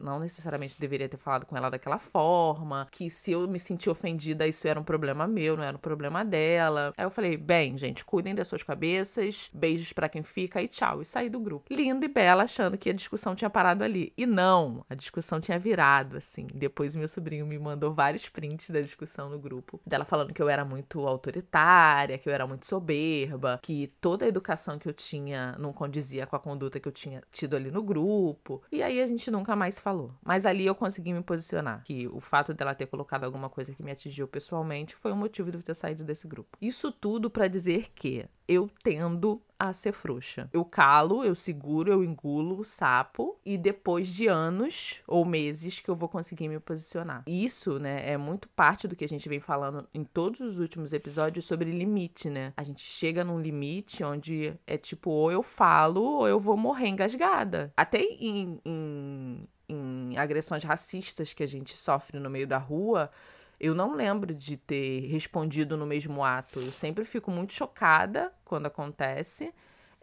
não 0.00 0.18
necessariamente 0.18 0.80
deveria 0.80 1.08
ter 1.08 1.18
falado 1.18 1.44
com 1.44 1.56
ela 1.56 1.70
daquela 1.70 1.98
forma, 1.98 2.88
que 2.90 3.10
se 3.10 3.32
eu 3.32 3.46
me 3.46 3.58
sentir 3.58 3.90
ofendida, 3.90 4.46
isso 4.46 4.66
era 4.66 4.80
um 4.80 4.84
problema 4.84 5.26
meu, 5.26 5.56
não 5.56 5.64
era 5.64 5.76
um 5.76 5.80
problema 5.80 6.24
dela. 6.24 6.92
Aí 6.96 7.04
eu 7.04 7.10
falei, 7.10 7.36
bem, 7.36 7.76
gente, 7.76 8.04
cuidem 8.04 8.34
das 8.34 8.48
suas 8.48 8.62
cabeças, 8.62 9.50
beijos 9.52 9.92
para 9.92 10.08
quem 10.08 10.22
fica 10.22 10.62
e 10.62 10.68
tchau. 10.68 11.02
E 11.02 11.04
saí 11.04 11.28
do 11.28 11.38
grupo. 11.38 11.66
Linda 11.70 12.06
e 12.06 12.08
bela, 12.08 12.44
achando 12.44 12.78
que 12.78 12.88
a 12.88 12.94
discussão 12.94 13.34
tinha 13.34 13.50
parado 13.50 13.84
ali. 13.84 14.12
E 14.16 14.24
não, 14.24 14.84
a 14.88 14.94
discussão 14.94 15.38
tinha 15.38 15.58
virado, 15.58 16.16
assim. 16.16 16.46
Depois 16.54 16.96
meu 16.96 17.08
sobrinho 17.08 17.46
me 17.46 17.58
mandou 17.58 17.73
mandou 17.74 17.92
vários 17.92 18.28
prints 18.28 18.70
da 18.70 18.80
discussão 18.80 19.28
no 19.28 19.38
grupo. 19.38 19.80
Dela 19.86 20.04
falando 20.04 20.32
que 20.32 20.40
eu 20.40 20.48
era 20.48 20.64
muito 20.64 21.06
autoritária, 21.06 22.16
que 22.16 22.28
eu 22.28 22.32
era 22.32 22.46
muito 22.46 22.66
soberba, 22.66 23.58
que 23.62 23.88
toda 24.00 24.24
a 24.24 24.28
educação 24.28 24.78
que 24.78 24.88
eu 24.88 24.92
tinha 24.92 25.56
não 25.58 25.72
condizia 25.72 26.26
com 26.26 26.36
a 26.36 26.40
conduta 26.40 26.80
que 26.80 26.88
eu 26.88 26.92
tinha 26.92 27.22
tido 27.30 27.56
ali 27.56 27.70
no 27.70 27.82
grupo. 27.82 28.62
E 28.70 28.82
aí 28.82 29.00
a 29.00 29.06
gente 29.06 29.30
nunca 29.30 29.56
mais 29.56 29.78
falou. 29.78 30.12
Mas 30.24 30.46
ali 30.46 30.64
eu 30.64 30.74
consegui 30.74 31.12
me 31.12 31.22
posicionar. 31.22 31.82
Que 31.84 32.06
o 32.08 32.20
fato 32.20 32.54
dela 32.54 32.74
ter 32.74 32.86
colocado 32.86 33.24
alguma 33.24 33.50
coisa 33.50 33.74
que 33.74 33.82
me 33.82 33.90
atingiu 33.90 34.28
pessoalmente 34.28 34.94
foi 34.94 35.12
o 35.12 35.16
motivo 35.16 35.50
de 35.50 35.58
eu 35.58 35.62
ter 35.62 35.74
saído 35.74 36.04
desse 36.04 36.26
grupo. 36.26 36.56
Isso 36.60 36.92
tudo 36.92 37.28
para 37.28 37.48
dizer 37.48 37.90
que 37.94 38.26
eu 38.46 38.68
tendo 38.82 39.40
a 39.58 39.72
ser 39.72 39.92
frouxa. 39.92 40.48
Eu 40.52 40.64
calo, 40.64 41.24
eu 41.24 41.34
seguro, 41.34 41.90
eu 41.90 42.04
engulo 42.04 42.60
o 42.60 42.64
sapo 42.64 43.38
e 43.44 43.56
depois 43.56 44.12
de 44.12 44.26
anos 44.26 45.00
ou 45.06 45.24
meses 45.24 45.80
que 45.80 45.88
eu 45.88 45.94
vou 45.94 46.08
conseguir 46.08 46.48
me 46.48 46.58
posicionar. 46.60 47.22
Isso, 47.26 47.78
né, 47.78 48.10
é 48.10 48.16
muito 48.16 48.48
parte 48.48 48.86
do 48.86 48.96
que 48.96 49.04
a 49.04 49.08
gente 49.08 49.28
vem 49.28 49.40
falando 49.40 49.88
em 49.94 50.04
todos 50.04 50.40
os 50.40 50.58
últimos 50.58 50.92
episódios 50.92 51.44
sobre 51.44 51.70
limite, 51.70 52.28
né? 52.28 52.52
A 52.56 52.62
gente 52.62 52.82
chega 52.82 53.24
num 53.24 53.40
limite 53.40 54.04
onde 54.04 54.54
é 54.66 54.76
tipo, 54.76 55.10
ou 55.10 55.30
eu 55.30 55.42
falo 55.42 56.02
ou 56.02 56.28
eu 56.28 56.38
vou 56.38 56.56
morrer 56.56 56.88
engasgada. 56.88 57.72
Até 57.76 58.02
em, 58.02 58.60
em, 58.64 59.48
em 59.68 60.18
agressões 60.18 60.64
racistas 60.64 61.32
que 61.32 61.42
a 61.42 61.48
gente 61.48 61.76
sofre 61.76 62.18
no 62.18 62.28
meio 62.28 62.46
da 62.46 62.58
rua, 62.58 63.10
eu 63.64 63.74
não 63.74 63.94
lembro 63.94 64.34
de 64.34 64.56
ter 64.56 65.06
respondido 65.06 65.76
no 65.76 65.86
mesmo 65.86 66.22
ato. 66.22 66.60
Eu 66.60 66.72
sempre 66.72 67.04
fico 67.04 67.30
muito 67.30 67.54
chocada 67.54 68.32
quando 68.44 68.66
acontece 68.66 69.52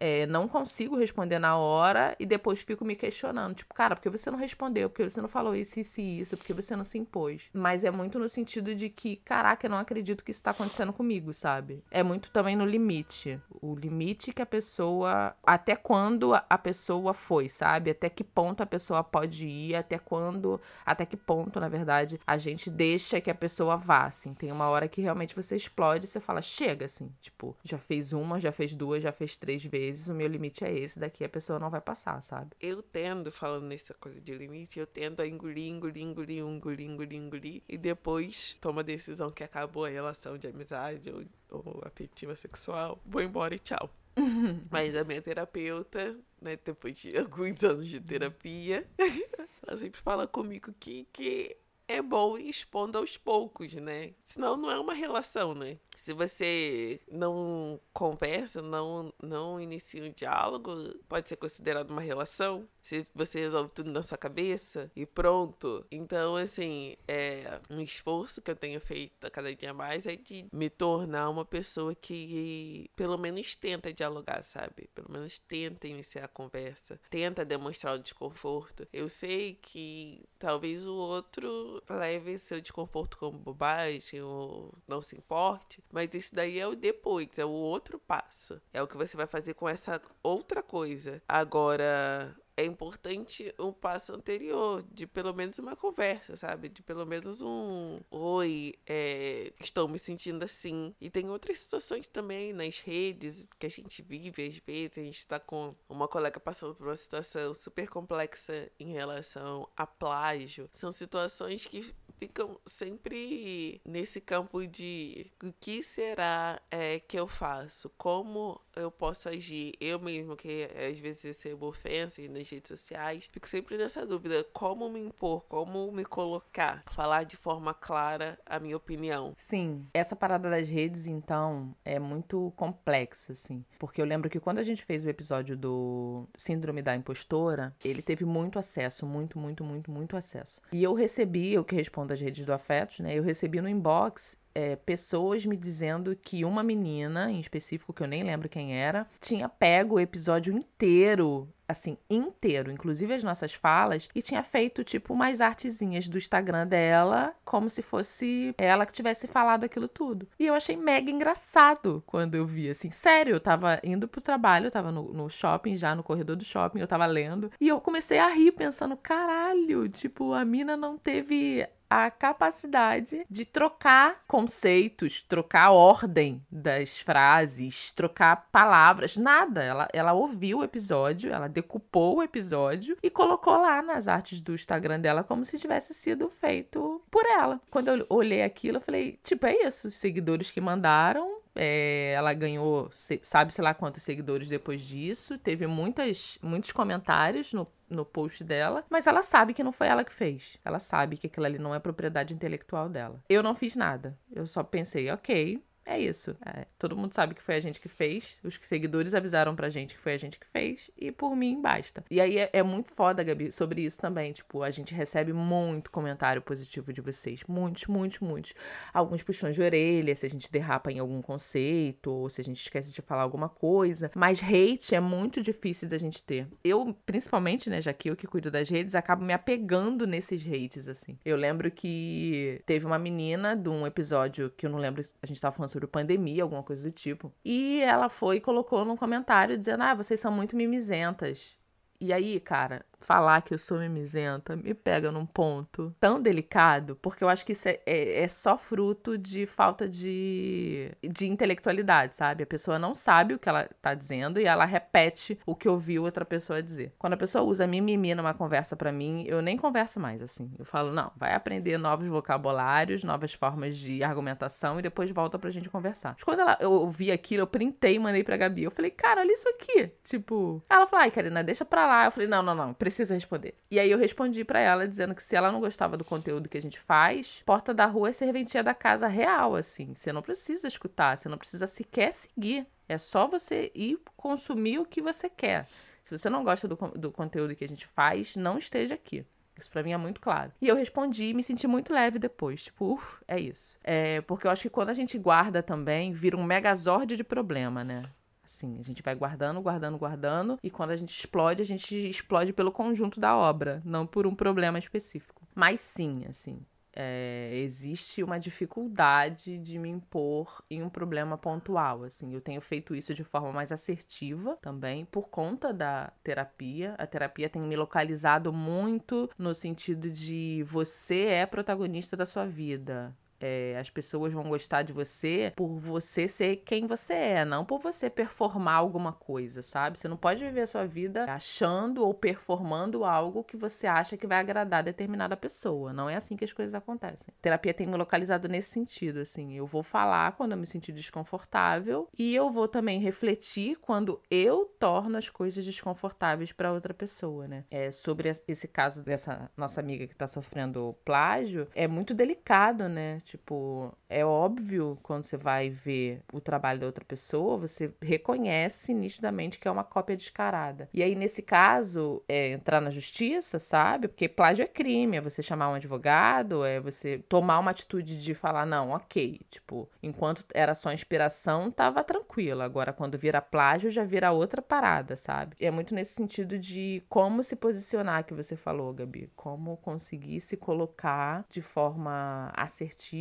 é, 0.04 0.26
não 0.26 0.47
consigo 0.47 0.97
responder 0.97 1.38
na 1.38 1.56
hora 1.56 2.15
e 2.19 2.26
depois 2.26 2.63
fico 2.63 2.84
me 2.84 2.95
questionando. 2.95 3.54
Tipo, 3.54 3.71
cara, 3.71 3.95
por 3.95 4.02
que 4.02 4.10
você 4.10 4.32
não 4.32 4.39
respondeu? 4.39 4.89
Por 4.89 4.95
que 4.95 5.04
você 5.12 5.21
não 5.21 5.30
falou 5.30 5.56
isso, 5.56 5.80
isso 5.80 6.02
e 6.02 6.21
isso? 6.21 6.36
Por 6.36 6.43
que 6.43 6.56
você 6.56 6.76
não 6.76 6.84
se 6.84 6.97
impôs? 6.97 7.52
Mas 7.54 7.84
é 7.84 7.91
muito 7.91 8.17
no 8.17 8.28
sentido 8.28 8.74
de 8.74 8.89
que, 8.89 9.17
caraca, 9.17 9.67
eu 9.67 9.69
não 9.69 9.78
acredito 9.78 10.24
que 10.24 10.32
isso 10.32 10.41
tá 10.41 10.50
acontecendo 10.50 10.91
comigo, 10.91 11.32
sabe? 11.36 11.84
É 11.91 12.02
muito 12.02 12.32
também 12.32 12.56
no 12.56 12.65
limite. 12.65 13.39
O 13.62 13.76
limite 13.76 14.32
que 14.32 14.41
a 14.41 14.45
pessoa. 14.45 15.36
Até 15.43 15.76
quando 15.76 16.34
a 16.34 16.58
pessoa 16.58 17.13
foi, 17.13 17.47
sabe? 17.47 17.91
Até 17.91 18.10
que 18.10 18.24
ponto 18.24 18.62
a 18.62 18.65
pessoa 18.65 19.04
pode 19.04 19.47
ir, 19.47 19.76
até 19.76 19.97
quando. 19.97 20.60
Até 20.86 21.06
que 21.06 21.17
ponto, 21.17 21.60
na 21.60 21.69
verdade, 21.69 22.19
a 22.26 22.38
gente 22.38 22.69
deixa 22.69 23.21
que 23.21 23.30
a 23.30 23.36
pessoa 23.36 23.78
vá, 23.78 24.06
assim. 24.06 24.34
Tem 24.34 24.52
uma 24.52 24.67
hora 24.69 24.88
que 24.88 25.02
realmente 25.02 25.36
você 25.36 25.56
explode 25.56 26.06
e 26.06 26.08
você 26.08 26.19
fala, 26.19 26.41
chega, 26.41 26.86
assim. 26.86 27.12
Tipo, 27.21 27.56
já 27.63 27.78
fez 27.78 28.13
uma, 28.13 28.39
já 28.39 28.52
fez 28.52 28.74
duas, 28.74 29.04
já 29.04 29.12
fez 29.12 29.38
três 29.38 29.63
vezes 29.63 30.08
o 30.08 30.13
meu 30.13 30.28
limite 30.28 30.63
é 30.63 30.74
esse, 30.74 31.00
daqui 31.00 31.24
a 31.24 31.30
pessoa 31.30 31.60
não 31.60 31.69
vai 31.69 31.82
passar, 31.82 32.21
sabe? 32.21 32.52
Eu 32.60 32.82
tendo, 32.84 33.32
falando 33.32 33.65
nessa 33.65 33.93
coisa 33.93 34.21
de 34.21 34.34
limite, 34.34 34.80
eu 34.80 34.88
tendo 34.88 35.21
a 35.21 35.28
engolir, 35.28 35.71
engolir, 35.71 36.04
engolir, 36.04 36.43
engolir, 36.43 36.88
engolir, 36.88 37.19
engolir, 37.19 37.63
e 37.67 37.78
depois 37.78 38.58
toma 38.60 38.82
a 38.82 38.84
decisão 38.84 39.30
que 39.30 39.43
acabou 39.43 39.86
a 39.86 39.89
relação 39.89 40.38
de 40.38 40.47
amizade 40.47 41.10
ou, 41.10 41.24
ou 41.51 41.81
afetiva 41.85 42.35
sexual, 42.35 42.99
vou 43.05 43.21
embora 43.21 43.53
e 43.53 43.59
tchau. 43.59 43.89
Mas 44.71 44.95
a 44.95 45.03
minha 45.03 45.21
terapeuta, 45.21 46.17
né, 46.41 46.57
depois 46.63 46.97
de 46.97 47.17
alguns 47.17 47.63
anos 47.63 47.87
de 47.87 47.99
terapia, 47.99 48.87
ela 49.67 49.77
sempre 49.77 50.01
fala 50.01 50.27
comigo 50.27 50.73
que, 50.79 51.07
que 51.13 51.55
é 51.87 52.01
bom 52.01 52.37
ir 52.37 52.49
expondo 52.49 52.97
aos 52.97 53.17
poucos, 53.17 53.73
né? 53.73 54.13
Senão 54.23 54.55
não 54.55 54.71
é 54.71 54.79
uma 54.79 54.93
relação, 54.93 55.53
né? 55.53 55.77
Se 56.01 56.13
você 56.13 56.99
não 57.11 57.79
conversa, 57.93 58.59
não, 58.59 59.13
não 59.21 59.61
inicia 59.61 60.03
um 60.03 60.09
diálogo, 60.09 60.73
pode 61.07 61.29
ser 61.29 61.35
considerado 61.35 61.91
uma 61.91 62.01
relação. 62.01 62.67
Se 62.81 63.05
você 63.13 63.41
resolve 63.41 63.69
tudo 63.69 63.91
na 63.91 64.01
sua 64.01 64.17
cabeça 64.17 64.91
e 64.95 65.05
pronto. 65.05 65.85
Então, 65.91 66.37
assim, 66.37 66.97
é 67.07 67.61
um 67.69 67.79
esforço 67.79 68.41
que 68.41 68.49
eu 68.49 68.55
tenho 68.55 68.81
feito 68.81 69.27
a 69.27 69.29
cada 69.29 69.53
dia 69.53 69.75
mais 69.75 70.07
é 70.07 70.15
de 70.15 70.47
me 70.51 70.71
tornar 70.71 71.29
uma 71.29 71.45
pessoa 71.45 71.93
que 71.93 72.89
pelo 72.95 73.15
menos 73.19 73.53
tenta 73.55 73.93
dialogar, 73.93 74.41
sabe? 74.41 74.89
Pelo 74.95 75.11
menos 75.11 75.37
tenta 75.37 75.87
iniciar 75.87 76.25
a 76.25 76.27
conversa, 76.27 76.99
tenta 77.11 77.45
demonstrar 77.45 77.93
o 77.93 77.99
desconforto. 77.99 78.87
Eu 78.91 79.07
sei 79.07 79.53
que 79.53 80.23
talvez 80.39 80.87
o 80.87 80.95
outro 80.95 81.83
leve 81.87 82.39
seu 82.39 82.59
desconforto 82.59 83.19
como 83.19 83.37
bobagem 83.37 84.23
ou 84.23 84.73
não 84.87 84.99
se 84.99 85.15
importe, 85.15 85.79
mas 85.91 86.13
isso 86.13 86.34
daí 86.34 86.60
é 86.60 86.67
o 86.67 86.75
depois, 86.75 87.38
é 87.38 87.45
o 87.45 87.49
outro 87.49 87.99
passo. 87.99 88.62
É 88.73 88.82
o 88.82 88.88
que 88.88 88.97
você 88.97 89.17
vai 89.17 89.27
fazer 89.27 89.54
com 89.54 89.67
essa 89.67 90.01
outra 90.23 90.63
coisa. 90.63 91.21
Agora, 91.27 92.36
é 92.62 92.65
importante 92.65 93.54
um 93.60 93.71
passo 93.71 94.13
anterior, 94.13 94.84
de 94.91 95.08
pelo 95.08 95.34
menos 95.34 95.58
uma 95.60 95.75
conversa, 95.75 96.36
sabe? 96.36 96.69
De 96.69 96.84
pelo 96.84 97.06
menos 97.06 97.41
um 97.41 97.99
oi, 98.10 98.73
é, 98.86 99.51
estou 99.62 99.88
me 99.88 99.97
sentindo 99.97 100.43
assim. 100.43 100.93
E 100.99 101.10
tem 101.10 101.30
outras 101.30 101.60
situações 101.60 102.08
também 102.08 102.54
nas 102.54 102.80
redes 102.80 103.47
que 103.60 103.65
a 103.65 103.69
gente 103.69 104.01
vive, 104.01 104.43
às 104.43 104.58
vezes, 104.58 104.97
a 104.97 105.01
gente 105.01 105.17
está 105.17 105.39
com 105.39 105.75
uma 105.89 106.08
colega 106.08 106.39
passando 106.39 106.75
por 106.75 106.88
uma 106.88 106.95
situação 106.95 107.54
super 107.54 107.89
complexa 107.89 108.69
em 108.80 108.91
relação 108.91 109.67
a 109.75 109.88
plágio. 109.88 110.69
São 110.71 110.91
situações 110.91 111.65
que 111.65 111.93
ficam 112.21 112.60
sempre 112.67 113.81
nesse 113.84 114.21
campo 114.21 114.67
de 114.67 115.31
o 115.43 115.51
que 115.60 115.81
será 115.81 116.62
é, 116.69 116.99
que 116.99 117.17
eu 117.17 117.27
faço? 117.27 117.89
Como 117.97 118.62
eu 118.75 118.91
posso 118.91 119.29
agir? 119.29 119.73
Eu 119.79 119.99
mesmo, 119.99 120.36
que 120.36 120.69
às 120.89 120.99
vezes 120.99 121.23
recebo 121.23 121.67
ofensa 121.67 122.21
nas 122.29 122.49
redes 122.49 122.69
sociais, 122.69 123.29
fico 123.31 123.47
sempre 123.47 123.77
nessa 123.77 124.05
dúvida: 124.05 124.43
como 124.53 124.89
me 124.89 124.99
impor, 124.99 125.43
como 125.45 125.91
me 125.91 126.05
colocar, 126.05 126.84
falar 126.91 127.23
de 127.23 127.36
forma 127.36 127.73
clara 127.73 128.38
a 128.45 128.60
minha 128.60 128.77
opinião. 128.77 129.34
Sim, 129.38 129.88
essa 129.93 130.15
parada 130.15 130.49
das 130.49 130.67
redes, 130.67 131.07
então, 131.07 131.75
é 131.84 131.99
muito 131.99 132.53
complexa, 132.55 133.34
assim. 133.34 133.63
Porque 133.79 134.01
eu 134.01 134.05
lembro 134.05 134.29
que 134.29 134.39
quando 134.39 134.60
a 134.60 134.63
gente 134.63 134.84
fez 134.84 135.05
o 135.05 135.10
episódio 135.10 135.57
do 135.57 136.27
Síndrome 136.38 136.81
da 136.81 136.95
Impostora, 136.95 137.75
ele 137.84 138.01
teve 138.01 138.25
muito 138.25 138.60
acesso, 138.60 139.05
muito, 139.05 139.38
muito, 139.38 139.63
muito, 139.63 139.91
muito 139.91 140.17
acesso. 140.17 140.62
E 140.71 140.84
eu 140.84 140.93
recebi, 140.93 141.53
eu 141.53 141.63
que 141.63 141.75
respondo 141.75 142.10
das 142.10 142.21
redes 142.21 142.45
do 142.45 142.53
Afetos, 142.53 142.99
né? 142.99 143.17
Eu 143.17 143.23
recebi 143.23 143.62
no 143.62 143.69
inbox 143.69 144.38
é, 144.53 144.75
pessoas 144.75 145.45
me 145.45 145.57
dizendo 145.57 146.15
que 146.15 146.43
uma 146.45 146.63
menina, 146.63 147.31
em 147.31 147.39
específico, 147.39 147.93
que 147.93 148.03
eu 148.03 148.07
nem 148.07 148.23
lembro 148.23 148.49
quem 148.49 148.75
era, 148.75 149.07
tinha 149.19 149.47
pego 149.47 149.95
o 149.95 149.99
episódio 149.99 150.53
inteiro, 150.53 151.47
assim, 151.67 151.97
inteiro, 152.09 152.71
inclusive 152.71 153.13
as 153.13 153.23
nossas 153.23 153.53
falas, 153.53 154.09
e 154.13 154.21
tinha 154.21 154.43
feito, 154.43 154.83
tipo, 154.83 155.13
umas 155.13 155.41
artezinhas 155.41 156.07
do 156.07 156.17
Instagram 156.17 156.67
dela, 156.67 157.33
como 157.45 157.69
se 157.69 157.81
fosse 157.81 158.53
ela 158.57 158.85
que 158.85 158.93
tivesse 158.93 159.27
falado 159.27 159.63
aquilo 159.63 159.87
tudo. 159.87 160.27
E 160.37 160.45
eu 160.45 160.53
achei 160.53 160.75
mega 160.75 161.09
engraçado 161.09 162.03
quando 162.05 162.35
eu 162.35 162.45
vi, 162.45 162.69
assim, 162.69 162.91
sério, 162.91 163.35
eu 163.35 163.39
tava 163.39 163.79
indo 163.83 164.07
pro 164.07 164.21
trabalho, 164.21 164.67
eu 164.67 164.71
tava 164.71 164.91
no, 164.91 165.13
no 165.13 165.29
shopping, 165.29 165.75
já 165.75 165.95
no 165.95 166.03
corredor 166.03 166.35
do 166.35 166.43
shopping, 166.43 166.79
eu 166.79 166.87
tava 166.87 167.05
lendo, 167.05 167.51
e 167.59 167.67
eu 167.67 167.79
comecei 167.79 168.19
a 168.19 168.27
rir, 168.27 168.51
pensando, 168.51 168.97
caralho, 168.97 169.87
tipo, 169.87 170.33
a 170.33 170.43
mina 170.43 170.75
não 170.75 170.97
teve 170.97 171.65
a 171.91 172.10
capacidade 172.10 173.25
de 173.30 173.43
trocar 173.43 174.23
conceitos, 174.25 175.21
trocar 175.21 175.65
a 175.65 175.71
ordem 175.71 176.41
das 176.49 176.97
frases, 176.97 177.91
trocar 177.91 178.47
palavras, 178.49 179.17
nada. 179.17 179.62
Ela, 179.62 179.88
ela 179.91 180.13
ouviu 180.13 180.60
o 180.60 180.63
episódio, 180.63 181.34
ela 181.34 181.49
decupou 181.49 182.15
o 182.15 182.23
episódio 182.23 182.97
e 183.04 183.10
colocou 183.10 183.58
lá 183.58 183.82
nas 183.82 184.08
artes 184.08 184.39
do 184.39 184.54
Instagram 184.54 185.01
dela 185.01 185.21
como 185.21 185.43
se 185.43 185.60
tivesse 185.60 185.93
sido 185.93 186.30
feito 186.30 187.01
por 187.12 187.25
ela. 187.25 187.60
Quando 187.69 187.89
eu 187.89 188.06
olhei 188.08 188.41
aquilo, 188.41 188.77
eu 188.77 188.82
falei, 188.82 189.19
tipo, 189.21 189.45
é 189.45 189.67
isso, 189.67 189.89
os 189.89 189.97
seguidores 189.97 190.49
que 190.49 190.62
mandaram, 190.62 191.40
é, 191.55 192.13
ela 192.15 192.33
ganhou, 192.33 192.89
sabe-se 193.21 193.61
lá 193.61 193.73
quantos 193.73 194.03
seguidores 194.03 194.49
depois 194.49 194.81
disso. 194.81 195.37
Teve 195.37 195.67
muitas, 195.67 196.37
muitos 196.41 196.71
comentários 196.71 197.53
no 197.53 197.67
no 197.91 198.05
post 198.05 198.43
dela, 198.43 198.85
mas 198.89 199.05
ela 199.05 199.21
sabe 199.21 199.53
que 199.53 199.63
não 199.63 199.71
foi 199.71 199.87
ela 199.87 200.03
que 200.03 200.13
fez. 200.13 200.57
Ela 200.63 200.79
sabe 200.79 201.17
que 201.17 201.27
aquilo 201.27 201.45
ali 201.45 201.59
não 201.59 201.75
é 201.75 201.79
propriedade 201.79 202.33
intelectual 202.33 202.87
dela. 202.89 203.21
Eu 203.29 203.43
não 203.43 203.53
fiz 203.53 203.75
nada. 203.75 204.17
Eu 204.31 204.47
só 204.47 204.63
pensei, 204.63 205.11
ok, 205.11 205.61
é 205.85 205.99
isso. 205.99 206.35
É, 206.45 206.65
todo 206.77 206.95
mundo 206.95 207.13
sabe 207.13 207.33
que 207.33 207.41
foi 207.41 207.55
a 207.55 207.59
gente 207.59 207.79
que 207.79 207.89
fez. 207.89 208.39
Os 208.43 208.59
seguidores 208.61 209.13
avisaram 209.13 209.55
pra 209.55 209.69
gente 209.69 209.95
que 209.95 209.99
foi 209.99 210.13
a 210.13 210.17
gente 210.17 210.39
que 210.39 210.45
fez. 210.47 210.91
E 210.97 211.11
por 211.11 211.35
mim 211.35 211.61
basta. 211.61 212.03
E 212.09 212.21
aí 212.21 212.37
é, 212.37 212.49
é, 212.53 212.63
muito 212.63 212.91
foda, 212.93 213.23
Gabi, 213.23 213.51
sobre 213.51 213.81
isso 213.81 213.99
também. 213.99 214.31
Tipo, 214.31 214.61
a 214.63 214.71
gente 214.71 214.93
recebe 214.93 215.33
muito 215.33 215.91
comentário 215.91 216.41
positivo 216.41 216.93
de 216.93 217.01
vocês. 217.01 217.43
Muitos, 217.47 217.87
muitos, 217.87 218.19
muitos. 218.19 218.53
Alguns 218.93 219.23
puxões 219.23 219.55
de 219.55 219.61
orelha, 219.61 220.15
se 220.15 220.25
a 220.25 220.29
gente 220.29 220.51
derrapa 220.51 220.91
em 220.91 220.99
algum 220.99 221.21
conceito, 221.21 222.11
ou 222.11 222.29
se 222.29 222.41
a 222.41 222.43
gente 222.43 222.61
esquece 222.61 222.93
de 222.93 223.01
falar 223.01 223.23
alguma 223.23 223.49
coisa. 223.49 224.11
Mas 224.15 224.41
hate 224.41 224.93
é 224.95 224.99
muito 224.99 225.41
difícil 225.41 225.89
da 225.89 225.97
gente 225.97 226.21
ter. 226.23 226.47
Eu, 226.63 226.95
principalmente, 227.05 227.69
né, 227.69 227.81
já 227.81 227.91
que 227.91 228.09
eu 228.09 228.15
que 228.15 228.27
cuido 228.27 228.51
das 228.51 228.69
redes, 228.69 228.93
acabo 228.93 229.25
me 229.25 229.33
apegando 229.33 230.05
nesses 230.05 230.45
hates, 230.45 230.87
assim. 230.87 231.17
Eu 231.25 231.35
lembro 231.35 231.71
que 231.71 232.61
teve 232.65 232.85
uma 232.85 232.99
menina 232.99 233.55
de 233.55 233.69
um 233.69 233.85
episódio 233.85 234.51
que 234.55 234.65
eu 234.65 234.69
não 234.69 234.77
lembro, 234.77 235.01
a 235.21 235.25
gente 235.25 235.41
tava 235.41 235.55
falando 235.55 235.70
sobre 235.71 235.88
pandemia, 235.88 236.43
alguma 236.43 236.63
coisa 236.63 236.84
do 236.84 236.91
tipo. 236.91 237.34
E 237.43 237.81
ela 237.81 238.10
foi 238.10 238.38
e 238.38 238.41
colocou 238.41 238.86
num 238.86 238.97
comentário 238.97 239.57
dizendo: 239.57 239.84
Ah, 239.84 239.93
vocês 239.95 240.19
são 240.19 240.31
muito 240.31 240.55
mimizentas. 240.55 241.57
E 241.99 242.12
aí, 242.12 242.39
cara, 242.39 242.86
falar 243.01 243.41
que 243.41 243.53
eu 243.53 243.59
sou 243.59 243.79
mimizenta 243.79 244.55
me 244.55 244.73
pega 244.73 245.11
num 245.11 245.25
ponto 245.25 245.95
tão 245.99 246.21
delicado, 246.21 246.95
porque 247.01 247.23
eu 247.23 247.29
acho 247.29 247.45
que 247.45 247.53
isso 247.53 247.67
é, 247.67 247.79
é, 247.85 248.23
é, 248.23 248.27
só 248.27 248.57
fruto 248.57 249.17
de 249.17 249.45
falta 249.45 249.87
de, 249.87 250.91
de 251.01 251.27
intelectualidade, 251.27 252.15
sabe? 252.15 252.43
A 252.43 252.47
pessoa 252.47 252.79
não 252.79 252.93
sabe 252.93 253.33
o 253.33 253.39
que 253.39 253.49
ela 253.49 253.69
tá 253.81 253.93
dizendo 253.93 254.39
e 254.39 254.45
ela 254.45 254.65
repete 254.65 255.39
o 255.45 255.55
que 255.55 255.67
ouviu 255.67 256.03
outra 256.03 256.25
pessoa 256.25 256.61
dizer. 256.61 256.93
Quando 256.97 257.13
a 257.13 257.17
pessoa 257.17 257.43
usa 257.43 257.67
mimimi 257.67 258.13
numa 258.15 258.33
conversa 258.33 258.75
para 258.75 258.91
mim, 258.91 259.25
eu 259.27 259.41
nem 259.41 259.57
converso 259.57 259.99
mais 259.99 260.21
assim. 260.21 260.51
Eu 260.57 260.65
falo, 260.65 260.91
não, 260.91 261.11
vai 261.15 261.33
aprender 261.33 261.77
novos 261.77 262.07
vocabulários, 262.07 263.03
novas 263.03 263.33
formas 263.33 263.77
de 263.77 264.03
argumentação 264.03 264.79
e 264.79 264.81
depois 264.81 265.11
volta 265.11 265.37
pra 265.39 265.49
gente 265.49 265.69
conversar. 265.69 266.13
Mas 266.15 266.23
quando 266.23 266.39
ela, 266.39 266.57
eu 266.59 266.71
ouvi 266.71 267.11
aquilo, 267.11 267.43
eu 267.43 267.47
printei 267.47 267.95
e 267.95 267.99
mandei 267.99 268.23
pra 268.23 268.37
Gabi. 268.37 268.63
Eu 268.63 268.71
falei, 268.71 268.91
cara, 268.91 269.21
olha 269.21 269.31
isso 269.31 269.47
aqui. 269.49 269.91
Tipo, 270.03 270.61
ela 270.69 270.87
falou, 270.87 271.03
ai, 271.03 271.11
Karina, 271.11 271.43
deixa 271.43 271.65
pra 271.65 271.87
lá. 271.87 272.05
Eu 272.05 272.11
falei, 272.11 272.27
não, 272.27 272.43
não, 272.43 272.55
não, 272.55 272.73
responder. 272.91 273.56
E 273.69 273.80
aí 273.80 273.89
eu 273.89 273.97
respondi 273.97 274.43
para 274.43 274.60
ela 274.60 274.88
dizendo 274.88 275.15
que 275.15 275.23
se 275.23 275.36
ela 275.36 275.51
não 275.51 275.60
gostava 275.60 275.97
do 275.97 276.04
conteúdo 276.06 276.49
que 276.49 276.58
a 276.58 276.62
gente 276.62 276.80
faz, 276.80 277.41
porta 277.45 277.73
da 277.73 277.86
rua 277.86 278.10
é 278.10 278.12
serventia 278.12 278.63
da 278.63 278.73
casa 278.73 279.08
real, 279.08 279.56
assim. 279.56 279.93
Você 279.95 280.12
não 280.12 280.21
precisa 280.21 280.67
escutar, 280.67 281.17
você 281.17 281.30
não 281.30 281.38
precisa 281.38 281.67
sequer 281.67 282.13
seguir. 282.13 282.67
É 282.88 282.97
só 282.97 283.27
você 283.27 283.71
ir 283.73 283.99
consumir 284.17 284.80
o 284.80 284.86
que 284.86 285.01
você 285.01 285.30
quer. 285.30 285.67
Se 286.04 286.17
você 286.17 286.30
não 286.30 286.43
gosta 286.43 286.67
do, 286.67 286.75
do 286.75 287.12
conteúdo 287.12 287.56
que 287.56 287.63
a 287.63 287.69
gente 287.69 287.88
faz, 287.88 288.36
não 288.36 288.58
esteja 288.58 288.95
aqui. 288.95 289.25
Isso 289.58 289.69
pra 289.69 289.84
mim 289.84 289.91
é 289.91 289.97
muito 289.97 290.19
claro. 290.19 290.51
E 290.60 290.67
eu 290.67 290.75
respondi 290.75 291.25
e 291.25 291.34
me 291.34 291.43
senti 291.43 291.67
muito 291.67 291.93
leve 291.93 292.17
depois. 292.17 292.63
Tipo, 292.63 292.93
uf, 292.93 293.21
é 293.27 293.39
isso. 293.39 293.77
É, 293.84 294.21
porque 294.21 294.47
eu 294.47 294.51
acho 294.51 294.63
que 294.63 294.69
quando 294.69 294.89
a 294.89 294.93
gente 294.93 295.17
guarda 295.17 295.62
também, 295.62 296.12
vira 296.12 296.36
um 296.36 296.43
megazord 296.43 297.15
de 297.15 297.23
problema, 297.23 297.84
né? 297.84 298.04
Assim, 298.43 298.77
a 298.80 298.84
gente 298.84 299.01
vai 299.01 299.15
guardando, 299.15 299.62
guardando, 299.62 299.97
guardando, 299.97 300.60
e 300.63 300.69
quando 300.69 300.91
a 300.91 300.97
gente 300.97 301.17
explode, 301.17 301.62
a 301.62 301.65
gente 301.65 301.95
explode 302.10 302.51
pelo 302.54 302.71
conjunto 302.71 303.19
da 303.19 303.36
obra, 303.36 303.82
não 303.86 304.06
por 304.06 304.25
um 304.25 304.36
problema 304.36 304.80
específico. 304.80 305.47
Mas 305.54 305.80
sim, 305.82 306.25
assim, 306.27 306.65
é, 306.93 307.51
existe 307.54 308.21
uma 308.21 308.39
dificuldade 308.39 309.58
de 309.58 309.80
me 309.80 309.89
impor 309.89 310.63
em 310.69 310.84
um 310.84 310.89
problema 310.89 311.38
pontual. 311.38 312.04
Assim, 312.04 312.34
eu 312.34 312.41
tenho 312.41 312.62
feito 312.62 312.93
isso 312.95 313.13
de 313.13 313.23
forma 313.23 313.51
mais 313.51 313.71
assertiva 313.71 314.58
também 314.62 315.06
por 315.06 315.30
conta 315.30 315.73
da 315.73 316.12
terapia. 316.23 316.95
A 316.97 317.08
terapia 317.08 317.49
tem 317.49 317.62
me 317.62 317.75
localizado 317.75 318.51
muito 318.51 319.30
no 319.38 319.56
sentido 319.56 320.10
de 320.10 320.63
você 320.65 321.25
é 321.25 321.45
protagonista 321.45 322.17
da 322.17 322.25
sua 322.25 322.45
vida. 322.45 323.15
É, 323.41 323.77
as 323.80 323.89
pessoas 323.89 324.32
vão 324.32 324.43
gostar 324.43 324.84
de 324.84 324.93
você 324.93 325.51
por 325.56 325.80
você 325.80 326.27
ser 326.27 326.58
quem 326.58 326.88
você 326.88 327.13
é, 327.13 327.45
não 327.45 327.65
por 327.65 327.80
você 327.80 328.10
performar 328.10 328.75
alguma 328.75 329.12
coisa, 329.12 329.62
sabe? 329.62 329.97
Você 329.97 330.08
não 330.08 330.17
pode 330.17 330.43
viver 330.43 330.62
a 330.62 330.67
sua 330.67 330.86
vida 330.86 331.25
achando 331.25 332.06
ou 332.06 332.13
performando 332.13 333.04
algo 333.04 333.43
que 333.43 333.58
você 333.58 333.88
acha 333.88 334.15
que 334.17 334.27
vai 334.27 334.39
agradar 334.39 334.84
determinada 334.84 335.36
pessoa. 335.36 335.91
Não 335.91 336.10
é 336.10 336.15
assim 336.15 336.36
que 336.36 336.45
as 336.45 336.54
coisas 336.54 336.75
acontecem. 336.75 337.34
A 337.38 337.41
terapia 337.41 337.73
tem 337.73 337.88
me 337.88 337.97
localizado 337.97 338.47
nesse 338.47 338.69
sentido, 338.69 339.19
assim. 339.19 339.54
Eu 339.54 339.65
vou 339.65 339.84
falar 339.84 340.34
quando 340.34 340.51
eu 340.51 340.58
me 340.58 340.65
sentir 340.65 340.91
desconfortável 340.91 342.08
e 342.17 342.36
eu 342.36 342.49
vou 342.49 342.67
também 342.67 342.99
refletir 342.99 343.77
quando 343.80 344.21
eu 344.30 344.65
torno 344.80 345.17
as 345.17 345.30
coisas 345.30 345.65
desconfortáveis 345.65 346.51
para 346.51 346.71
outra 346.71 346.93
pessoa, 346.93 347.47
né? 347.47 347.65
É, 347.71 347.91
sobre 347.91 348.30
esse 348.47 348.67
caso 348.67 349.04
dessa 349.04 349.49
nossa 349.56 349.80
amiga 349.80 350.08
que 350.08 350.15
tá 350.15 350.27
sofrendo 350.27 350.95
plágio, 351.04 351.67
é 351.73 351.88
muito 351.88 352.13
delicado, 352.13 352.88
né? 352.88 353.19
Tipo, 353.31 353.97
é 354.09 354.25
óbvio 354.25 354.99
quando 355.01 355.23
você 355.23 355.37
vai 355.37 355.69
ver 355.69 356.21
o 356.33 356.41
trabalho 356.41 356.81
da 356.81 356.85
outra 356.85 357.05
pessoa, 357.05 357.55
você 357.55 357.89
reconhece 358.01 358.93
nitidamente 358.93 359.57
que 359.57 359.69
é 359.69 359.71
uma 359.71 359.85
cópia 359.85 360.17
descarada. 360.17 360.89
E 360.93 361.01
aí, 361.01 361.15
nesse 361.15 361.41
caso, 361.41 362.21
é 362.27 362.49
entrar 362.51 362.81
na 362.81 362.89
justiça, 362.89 363.57
sabe? 363.57 364.09
Porque 364.09 364.27
plágio 364.27 364.63
é 364.63 364.67
crime, 364.67 365.15
é 365.15 365.21
você 365.21 365.41
chamar 365.41 365.69
um 365.69 365.75
advogado, 365.75 366.65
é 366.65 366.81
você 366.81 367.19
tomar 367.29 367.59
uma 367.59 367.71
atitude 367.71 368.17
de 368.17 368.33
falar, 368.33 368.65
não, 368.65 368.89
ok. 368.89 369.39
Tipo, 369.49 369.89
enquanto 370.03 370.43
era 370.53 370.75
só 370.75 370.91
inspiração, 370.91 371.71
tava 371.71 372.03
tranquilo. 372.03 372.61
Agora, 372.61 372.91
quando 372.91 373.17
vira 373.17 373.41
plágio, 373.41 373.89
já 373.89 374.03
vira 374.03 374.33
outra 374.33 374.61
parada, 374.61 375.15
sabe? 375.15 375.55
É 375.57 375.71
muito 375.71 375.95
nesse 375.95 376.15
sentido 376.15 376.59
de 376.59 377.01
como 377.07 377.45
se 377.45 377.55
posicionar 377.55 378.25
que 378.25 378.33
você 378.33 378.57
falou, 378.57 378.93
Gabi. 378.93 379.31
Como 379.37 379.77
conseguir 379.77 380.41
se 380.41 380.57
colocar 380.57 381.45
de 381.49 381.61
forma 381.61 382.51
assertiva 382.53 383.20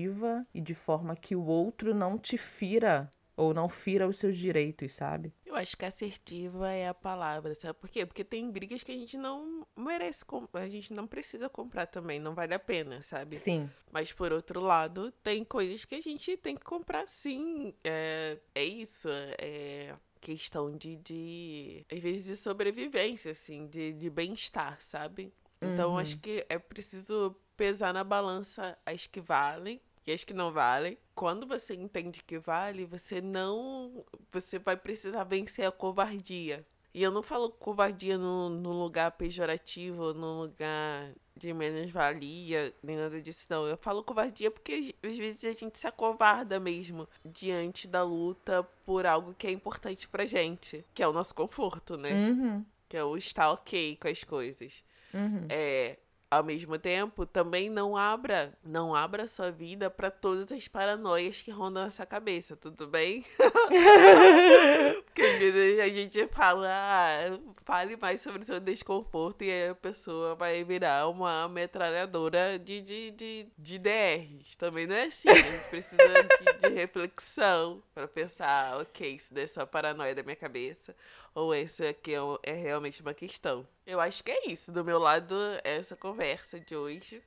e 0.55 0.61
de 0.61 0.75
forma 0.75 1.17
que 1.17 1.35
o 1.35 1.45
outro 1.45 1.95
não 1.95 2.19
te 2.19 2.37
fira 2.37 3.11
ou 3.37 3.55
não 3.55 3.71
fira 3.71 4.07
os 4.07 4.19
seus 4.19 4.37
direitos, 4.37 4.93
sabe? 4.93 5.33
Eu 5.47 5.57
acho 5.57 5.75
que 5.75 5.85
assertiva 5.87 6.71
é 6.71 6.89
a 6.89 6.93
palavra, 6.93 7.55
sabe 7.55 7.79
por 7.79 7.89
quê? 7.89 8.05
Porque 8.05 8.23
tem 8.23 8.51
brigas 8.51 8.83
que 8.83 8.93
a 8.93 8.95
gente 8.95 9.17
não 9.17 9.67
merece 9.75 10.23
comprar, 10.25 10.61
a 10.61 10.69
gente 10.69 10.93
não 10.93 11.07
precisa 11.07 11.49
comprar 11.49 11.87
também, 11.87 12.21
não 12.21 12.35
vale 12.35 12.53
a 12.53 12.59
pena, 12.59 13.01
sabe? 13.01 13.39
Sim. 13.39 13.71
Mas 13.91 14.13
por 14.13 14.31
outro 14.31 14.61
lado, 14.61 15.11
tem 15.23 15.43
coisas 15.43 15.87
que 15.87 15.95
a 15.95 16.01
gente 16.03 16.37
tem 16.37 16.55
que 16.55 16.65
comprar 16.65 17.09
sim. 17.09 17.75
É, 17.83 18.39
é 18.55 18.63
isso, 18.63 19.09
é 19.39 19.95
questão 20.21 20.77
de, 20.77 20.97
de, 20.97 21.87
às 21.91 21.99
vezes, 21.99 22.25
de 22.27 22.37
sobrevivência, 22.37 23.33
assim, 23.33 23.67
de, 23.69 23.95
de 23.95 24.11
bem-estar, 24.11 24.79
sabe? 24.81 25.33
Então, 25.63 25.93
uhum. 25.93 25.99
acho 25.99 26.19
que 26.19 26.45
é 26.49 26.59
preciso 26.59 27.35
pesar 27.57 27.93
na 27.93 28.05
balança 28.05 28.77
as 28.85 29.07
que 29.07 29.21
valem 29.21 29.81
e 30.07 30.13
as 30.13 30.25
que 30.25 30.35
não 30.35 30.53
valem. 30.53 30.99
Quando 31.15 31.47
você 31.47 31.75
entende 31.75 32.23
que 32.23 32.39
vale, 32.39 32.85
você 32.85 33.21
não. 33.21 34.05
Você 34.31 34.59
vai 34.59 34.77
precisar 34.77 35.25
vencer 35.25 35.67
a 35.67 35.73
covardia. 35.73 36.65
E 36.93 37.03
eu 37.03 37.11
não 37.11 37.23
falo 37.23 37.51
covardia 37.51 38.19
no, 38.19 38.49
no 38.49 38.73
lugar 38.73 39.13
pejorativo, 39.13 40.13
no 40.13 40.43
lugar 40.43 41.13
de 41.37 41.55
menos-valia, 41.55 42.75
nem 42.83 42.97
nada 42.97 43.21
disso, 43.23 43.47
não. 43.49 43.67
Eu 43.67 43.77
falo 43.77 44.03
covardia 44.03 44.51
porque 44.51 44.95
às 45.03 45.17
vezes 45.17 45.45
a 45.45 45.53
gente 45.53 45.79
se 45.79 45.87
acovarda 45.87 46.59
mesmo 46.59 47.09
diante 47.25 47.87
da 47.87 48.03
luta 48.03 48.65
por 48.85 49.07
algo 49.07 49.33
que 49.35 49.47
é 49.47 49.51
importante 49.53 50.09
pra 50.09 50.27
gente, 50.27 50.85
que 50.93 51.03
é 51.03 51.07
o 51.07 51.13
nosso 51.13 51.35
conforto, 51.35 51.97
né? 51.97 52.13
Uhum. 52.13 52.67
Que 52.89 52.97
é 52.97 53.05
o 53.05 53.17
estar 53.17 53.53
ok 53.53 53.97
com 53.97 54.09
as 54.09 54.25
coisas. 54.25 54.83
Uhum. 55.15 55.47
É, 55.49 55.97
ao 56.31 56.45
mesmo 56.45 56.79
tempo, 56.79 57.27
também 57.27 57.69
não 57.69 57.97
abra, 57.97 58.57
não 58.63 58.95
abra 58.95 59.27
sua 59.27 59.51
vida 59.51 59.91
para 59.91 60.13
todas 60.13 60.53
as 60.53 60.69
paranoias 60.69 61.43
que 61.43 61.51
rondam 61.51 61.85
essa 61.85 62.07
cabeça, 62.07 62.57
tudo 62.57 62.87
bem? 62.87 63.25
Porque 65.05 65.23
às 65.23 65.39
vezes 65.39 65.81
a 65.81 65.89
gente 65.89 66.29
fala, 66.29 66.69
ah, 66.71 67.39
fale 67.65 67.97
mais 67.97 68.21
sobre 68.21 68.43
o 68.43 68.47
seu 68.47 68.61
desconforto 68.61 69.43
e 69.43 69.69
a 69.69 69.75
pessoa 69.75 70.37
vai 70.37 70.63
virar 70.63 71.09
uma 71.09 71.49
metralhadora 71.49 72.59
de, 72.59 72.81
de, 72.81 73.11
de, 73.11 73.47
de 73.59 73.79
DRs. 73.79 74.55
Também 74.57 74.87
não 74.87 74.95
é 74.95 75.05
assim, 75.05 75.29
a 75.29 75.35
gente 75.35 75.69
precisa 75.69 75.97
de, 75.97 76.69
de 76.69 76.75
reflexão 76.75 77.83
para 77.93 78.07
pensar, 78.07 78.79
ok, 78.81 79.17
isso 79.17 79.37
é 79.37 79.47
só 79.49 79.67
paranoia 79.67 80.15
da 80.15 80.23
minha 80.23 80.37
cabeça 80.37 80.95
ou 81.35 81.55
esse 81.55 81.87
aqui 81.87 82.15
é, 82.15 82.21
é 82.43 82.53
realmente 82.53 83.01
uma 83.03 83.15
questão. 83.15 83.67
Eu 83.91 84.01
acho 84.01 84.23
que 84.23 84.31
é 84.31 84.49
isso. 84.49 84.71
Do 84.71 84.85
meu 84.85 85.01
lado, 85.01 85.35
essa 85.65 85.97
conversa 85.97 86.61
de 86.61 86.77
hoje. 86.77 87.21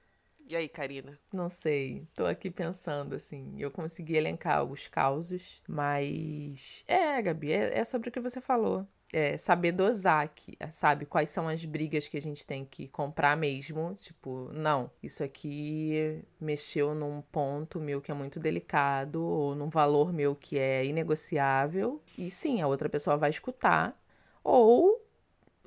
E 0.49 0.56
aí, 0.56 0.69
Karina? 0.69 1.19
Não 1.34 1.49
sei. 1.49 2.08
Tô 2.15 2.26
aqui 2.26 2.49
pensando, 2.49 3.15
assim. 3.15 3.54
Eu 3.60 3.69
consegui 3.69 4.15
elencar 4.15 4.63
os 4.63 4.88
causos, 4.88 5.62
mas. 5.67 6.86
É, 6.88 7.21
Gabi, 7.21 7.52
é, 7.52 7.80
é 7.80 7.84
sobre 7.84 8.08
o 8.08 8.12
que 8.13 8.21
você 8.21 8.39
falou. 8.39 8.88
É 9.12 9.38
saber 9.38 9.73
dosar 9.73 10.23
aqui, 10.23 10.58
sabe? 10.71 11.06
Quais 11.06 11.30
são 11.30 11.49
as 11.49 11.65
brigas 11.65 12.08
que 12.08 12.15
a 12.15 12.21
gente 12.21 12.47
tem 12.47 12.63
que 12.63 12.88
comprar 12.88 13.36
mesmo. 13.36 13.93
Tipo, 13.99 14.49
não, 14.54 14.89
isso 15.04 15.21
aqui 15.21 16.23
mexeu 16.39 16.95
num 16.95 17.21
ponto 17.23 17.78
meu 17.82 18.02
que 18.02 18.10
é 18.10 18.13
muito 18.13 18.39
delicado, 18.39 19.21
ou 19.21 19.54
num 19.54 19.67
valor 19.67 20.13
meu 20.13 20.34
que 20.34 20.58
é 20.58 20.86
inegociável. 20.86 22.02
E 22.17 22.32
sim, 22.32 22.62
a 22.62 22.67
outra 22.67 22.88
pessoa 22.88 23.17
vai 23.17 23.30
escutar. 23.30 24.02
Ou 24.41 25.02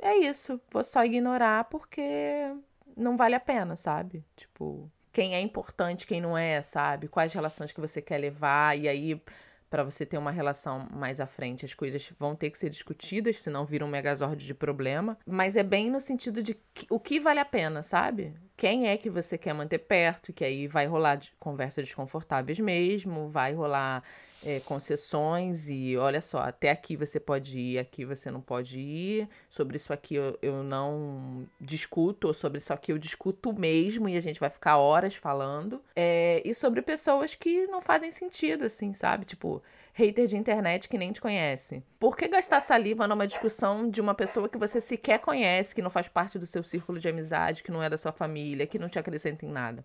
é 0.00 0.16
isso, 0.16 0.60
vou 0.70 0.84
só 0.84 1.04
ignorar 1.04 1.64
porque 1.64 2.52
não 2.96 3.16
vale 3.16 3.34
a 3.34 3.40
pena, 3.40 3.76
sabe? 3.76 4.24
Tipo, 4.36 4.90
quem 5.12 5.34
é 5.34 5.40
importante, 5.40 6.06
quem 6.06 6.20
não 6.20 6.36
é, 6.36 6.60
sabe? 6.62 7.08
Quais 7.08 7.32
relações 7.32 7.72
que 7.72 7.80
você 7.80 8.02
quer 8.02 8.18
levar, 8.18 8.78
e 8.78 8.88
aí 8.88 9.20
para 9.68 9.82
você 9.82 10.06
ter 10.06 10.16
uma 10.16 10.30
relação 10.30 10.86
mais 10.92 11.20
à 11.20 11.26
frente, 11.26 11.64
as 11.64 11.74
coisas 11.74 12.12
vão 12.18 12.36
ter 12.36 12.50
que 12.50 12.58
ser 12.58 12.70
discutidas, 12.70 13.40
senão 13.40 13.66
vira 13.66 13.84
um 13.84 13.88
megazord 13.88 14.44
de 14.44 14.54
problema. 14.54 15.18
Mas 15.26 15.56
é 15.56 15.62
bem 15.62 15.90
no 15.90 16.00
sentido 16.00 16.42
de 16.42 16.54
que, 16.72 16.86
o 16.88 17.00
que 17.00 17.18
vale 17.18 17.40
a 17.40 17.44
pena, 17.44 17.82
sabe? 17.82 18.32
Quem 18.56 18.86
é 18.88 18.96
que 18.96 19.10
você 19.10 19.36
quer 19.36 19.52
manter 19.52 19.78
perto, 19.78 20.32
que 20.32 20.44
aí 20.44 20.66
vai 20.66 20.86
rolar 20.86 21.16
de 21.16 21.32
conversas 21.38 21.84
desconfortáveis 21.84 22.58
mesmo, 22.58 23.28
vai 23.28 23.52
rolar 23.54 24.02
é, 24.44 24.60
concessões 24.60 25.68
e 25.68 25.96
olha 25.96 26.20
só, 26.20 26.38
até 26.38 26.70
aqui 26.70 26.96
você 26.96 27.18
pode 27.18 27.58
ir, 27.58 27.78
aqui 27.78 28.04
você 28.04 28.30
não 28.30 28.40
pode 28.40 28.78
ir, 28.78 29.28
sobre 29.48 29.76
isso 29.76 29.92
aqui 29.92 30.14
eu, 30.14 30.38
eu 30.42 30.62
não 30.62 31.46
discuto, 31.60 32.28
ou 32.28 32.34
sobre 32.34 32.58
isso 32.58 32.72
aqui 32.72 32.92
eu 32.92 32.98
discuto 32.98 33.52
mesmo 33.58 34.08
e 34.08 34.16
a 34.16 34.20
gente 34.20 34.40
vai 34.40 34.50
ficar 34.50 34.78
horas 34.78 35.14
falando. 35.14 35.82
É, 35.94 36.42
e 36.44 36.54
sobre 36.54 36.82
pessoas 36.82 37.34
que 37.34 37.66
não 37.66 37.80
fazem 37.80 38.10
sentido, 38.10 38.64
assim, 38.64 38.92
sabe? 38.92 39.24
Tipo, 39.24 39.62
hater 39.92 40.26
de 40.26 40.36
internet 40.36 40.88
que 40.88 40.98
nem 40.98 41.12
te 41.12 41.20
conhece. 41.20 41.82
Por 41.98 42.16
que 42.16 42.28
gastar 42.28 42.60
saliva 42.60 43.08
numa 43.08 43.26
discussão 43.26 43.88
de 43.88 44.00
uma 44.00 44.14
pessoa 44.14 44.48
que 44.48 44.58
você 44.58 44.80
sequer 44.80 45.18
conhece, 45.20 45.74
que 45.74 45.82
não 45.82 45.90
faz 45.90 46.06
parte 46.06 46.38
do 46.38 46.46
seu 46.46 46.62
círculo 46.62 46.98
de 46.98 47.08
amizade, 47.08 47.62
que 47.62 47.70
não 47.70 47.82
é 47.82 47.88
da 47.88 47.96
sua 47.96 48.12
família, 48.12 48.66
que 48.66 48.78
não 48.78 48.88
te 48.88 48.98
acrescenta 48.98 49.46
em 49.46 49.50
nada? 49.50 49.84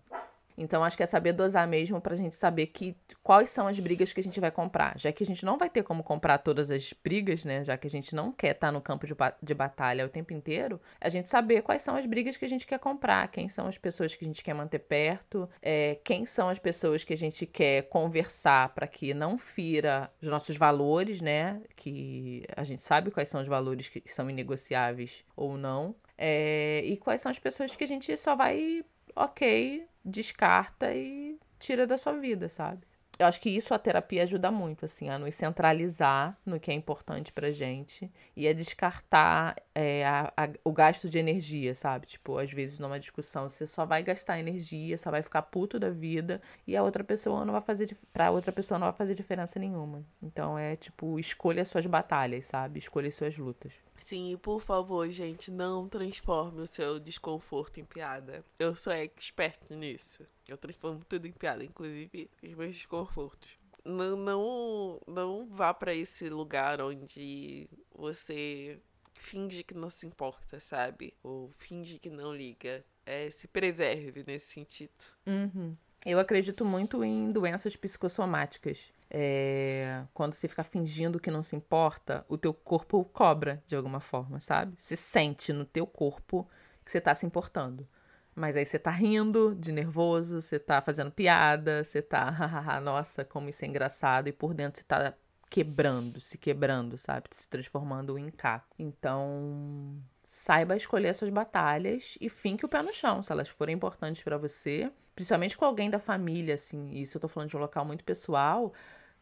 Então, 0.56 0.84
acho 0.84 0.96
que 0.96 1.02
é 1.02 1.06
saber 1.06 1.32
dosar 1.32 1.66
mesmo 1.66 2.00
pra 2.00 2.14
gente 2.14 2.36
saber 2.36 2.66
que 2.66 2.96
quais 3.22 3.50
são 3.50 3.66
as 3.66 3.78
brigas 3.78 4.12
que 4.12 4.20
a 4.20 4.22
gente 4.22 4.40
vai 4.40 4.50
comprar. 4.50 4.98
Já 4.98 5.12
que 5.12 5.22
a 5.22 5.26
gente 5.26 5.44
não 5.44 5.58
vai 5.58 5.70
ter 5.70 5.82
como 5.82 6.02
comprar 6.02 6.38
todas 6.38 6.70
as 6.70 6.92
brigas, 7.02 7.44
né? 7.44 7.64
Já 7.64 7.76
que 7.76 7.86
a 7.86 7.90
gente 7.90 8.14
não 8.14 8.32
quer 8.32 8.52
estar 8.52 8.68
tá 8.68 8.72
no 8.72 8.80
campo 8.80 9.06
de, 9.06 9.14
de 9.42 9.54
batalha 9.54 10.06
o 10.06 10.08
tempo 10.08 10.32
inteiro, 10.32 10.80
a 11.00 11.08
gente 11.08 11.28
saber 11.28 11.62
quais 11.62 11.82
são 11.82 11.96
as 11.96 12.06
brigas 12.06 12.36
que 12.36 12.44
a 12.44 12.48
gente 12.48 12.66
quer 12.66 12.78
comprar, 12.78 13.28
quem 13.28 13.48
são 13.48 13.66
as 13.66 13.78
pessoas 13.78 14.14
que 14.14 14.24
a 14.24 14.28
gente 14.28 14.42
quer 14.42 14.54
manter 14.54 14.80
perto, 14.80 15.48
é, 15.60 15.98
quem 16.04 16.26
são 16.26 16.48
as 16.48 16.58
pessoas 16.58 17.04
que 17.04 17.12
a 17.12 17.16
gente 17.16 17.46
quer 17.46 17.82
conversar 17.88 18.70
para 18.70 18.86
que 18.86 19.14
não 19.14 19.38
fira 19.38 20.10
os 20.20 20.28
nossos 20.28 20.56
valores, 20.56 21.20
né? 21.20 21.60
Que 21.76 22.44
a 22.56 22.64
gente 22.64 22.84
sabe 22.84 23.10
quais 23.10 23.28
são 23.28 23.40
os 23.40 23.46
valores 23.46 23.88
que 23.88 24.02
são 24.06 24.28
inegociáveis 24.28 25.24
ou 25.36 25.56
não. 25.56 25.94
É, 26.16 26.82
e 26.84 26.96
quais 26.96 27.20
são 27.20 27.30
as 27.30 27.38
pessoas 27.38 27.74
que 27.74 27.84
a 27.84 27.88
gente 27.88 28.16
só 28.16 28.36
vai 28.36 28.84
ok, 29.14 29.86
descarta 30.04 30.94
e 30.94 31.38
tira 31.58 31.86
da 31.86 31.96
sua 31.96 32.14
vida, 32.14 32.48
sabe? 32.48 32.86
Eu 33.18 33.26
acho 33.26 33.40
que 33.40 33.50
isso 33.50 33.72
a 33.74 33.78
terapia 33.78 34.22
ajuda 34.22 34.50
muito, 34.50 34.84
assim, 34.84 35.08
a 35.08 35.18
nos 35.18 35.34
centralizar 35.34 36.36
no 36.44 36.58
que 36.58 36.70
é 36.70 36.74
importante 36.74 37.30
pra 37.30 37.50
gente 37.50 38.10
e 38.34 38.48
a 38.48 38.52
descartar 38.52 39.54
é, 39.74 40.04
a, 40.04 40.32
a, 40.36 40.48
o 40.64 40.72
gasto 40.72 41.08
de 41.08 41.18
energia, 41.18 41.74
sabe? 41.74 42.06
Tipo, 42.06 42.38
às 42.38 42.50
vezes 42.50 42.78
numa 42.78 42.98
discussão 42.98 43.48
você 43.48 43.66
só 43.66 43.84
vai 43.84 44.02
gastar 44.02 44.40
energia, 44.40 44.96
só 44.96 45.10
vai 45.10 45.22
ficar 45.22 45.42
puto 45.42 45.78
da 45.78 45.90
vida 45.90 46.40
e 46.66 46.74
a 46.76 46.82
outra 46.82 47.04
pessoa 47.04 47.44
não 47.44 47.52
vai 47.52 47.62
fazer, 47.62 47.96
pra 48.12 48.30
outra 48.30 48.50
pessoa 48.50 48.78
não 48.78 48.86
vai 48.88 48.96
fazer 48.96 49.14
diferença 49.14 49.58
nenhuma. 49.58 50.04
Então 50.22 50.58
é 50.58 50.74
tipo, 50.74 51.18
escolha 51.20 51.64
suas 51.64 51.86
batalhas, 51.86 52.46
sabe? 52.46 52.78
Escolha 52.78 53.10
suas 53.12 53.36
lutas. 53.36 53.72
Sim, 54.02 54.32
e 54.32 54.36
por 54.36 54.60
favor, 54.60 55.08
gente, 55.10 55.48
não 55.48 55.88
transforme 55.88 56.60
o 56.60 56.66
seu 56.66 56.98
desconforto 56.98 57.78
em 57.78 57.84
piada. 57.84 58.44
Eu 58.58 58.74
sou 58.74 58.92
expert 58.92 59.70
nisso. 59.70 60.26
Eu 60.48 60.58
transformo 60.58 61.04
tudo 61.08 61.28
em 61.28 61.32
piada, 61.32 61.62
inclusive 61.64 62.28
os 62.42 62.52
meus 62.54 62.74
desconfortos. 62.74 63.56
Não, 63.84 64.16
não, 64.16 65.00
não 65.06 65.46
vá 65.46 65.72
para 65.72 65.94
esse 65.94 66.28
lugar 66.28 66.82
onde 66.82 67.68
você 67.94 68.80
finge 69.14 69.62
que 69.62 69.72
não 69.72 69.88
se 69.88 70.04
importa, 70.04 70.58
sabe? 70.58 71.14
Ou 71.22 71.48
finge 71.58 71.96
que 72.00 72.10
não 72.10 72.34
liga. 72.34 72.84
É, 73.06 73.30
se 73.30 73.46
preserve 73.46 74.24
nesse 74.26 74.46
sentido. 74.46 75.04
Uhum. 75.24 75.76
Eu 76.04 76.18
acredito 76.18 76.64
muito 76.64 77.04
em 77.04 77.30
doenças 77.30 77.76
psicossomáticas. 77.76 78.92
É, 79.14 80.04
quando 80.14 80.32
você 80.32 80.48
fica 80.48 80.64
fingindo 80.64 81.20
que 81.20 81.30
não 81.30 81.42
se 81.42 81.54
importa, 81.54 82.24
o 82.30 82.38
teu 82.38 82.54
corpo 82.54 83.04
cobra 83.12 83.62
de 83.66 83.76
alguma 83.76 84.00
forma, 84.00 84.40
sabe? 84.40 84.72
Se 84.78 84.96
sente 84.96 85.52
no 85.52 85.66
teu 85.66 85.86
corpo 85.86 86.48
que 86.82 86.90
você 86.90 86.98
tá 86.98 87.14
se 87.14 87.26
importando. 87.26 87.86
Mas 88.34 88.56
aí 88.56 88.64
você 88.64 88.78
tá 88.78 88.90
rindo 88.90 89.54
de 89.54 89.70
nervoso, 89.70 90.40
você 90.40 90.58
tá 90.58 90.80
fazendo 90.80 91.10
piada, 91.10 91.84
você 91.84 92.00
tá, 92.00 92.24
hahaha, 92.30 92.80
nossa, 92.80 93.22
como 93.22 93.50
isso 93.50 93.62
é 93.66 93.68
engraçado, 93.68 94.28
e 94.28 94.32
por 94.32 94.54
dentro 94.54 94.80
você 94.80 94.86
tá 94.86 95.12
quebrando, 95.50 96.18
se 96.18 96.38
quebrando, 96.38 96.96
sabe? 96.96 97.26
Se 97.32 97.46
transformando 97.46 98.16
em 98.16 98.30
caco. 98.30 98.74
Então, 98.78 99.94
saiba 100.24 100.74
escolher 100.74 101.14
suas 101.14 101.30
batalhas 101.30 102.16
e 102.18 102.30
finque 102.30 102.64
o 102.64 102.68
pé 102.68 102.80
no 102.80 102.94
chão, 102.94 103.22
se 103.22 103.30
elas 103.30 103.50
forem 103.50 103.74
importantes 103.74 104.22
para 104.22 104.38
você, 104.38 104.90
principalmente 105.14 105.58
com 105.58 105.66
alguém 105.66 105.90
da 105.90 105.98
família, 105.98 106.54
assim. 106.54 106.92
Isso 106.92 107.18
eu 107.18 107.20
tô 107.20 107.28
falando 107.28 107.50
de 107.50 107.56
um 107.58 107.60
local 107.60 107.84
muito 107.84 108.02
pessoal. 108.02 108.72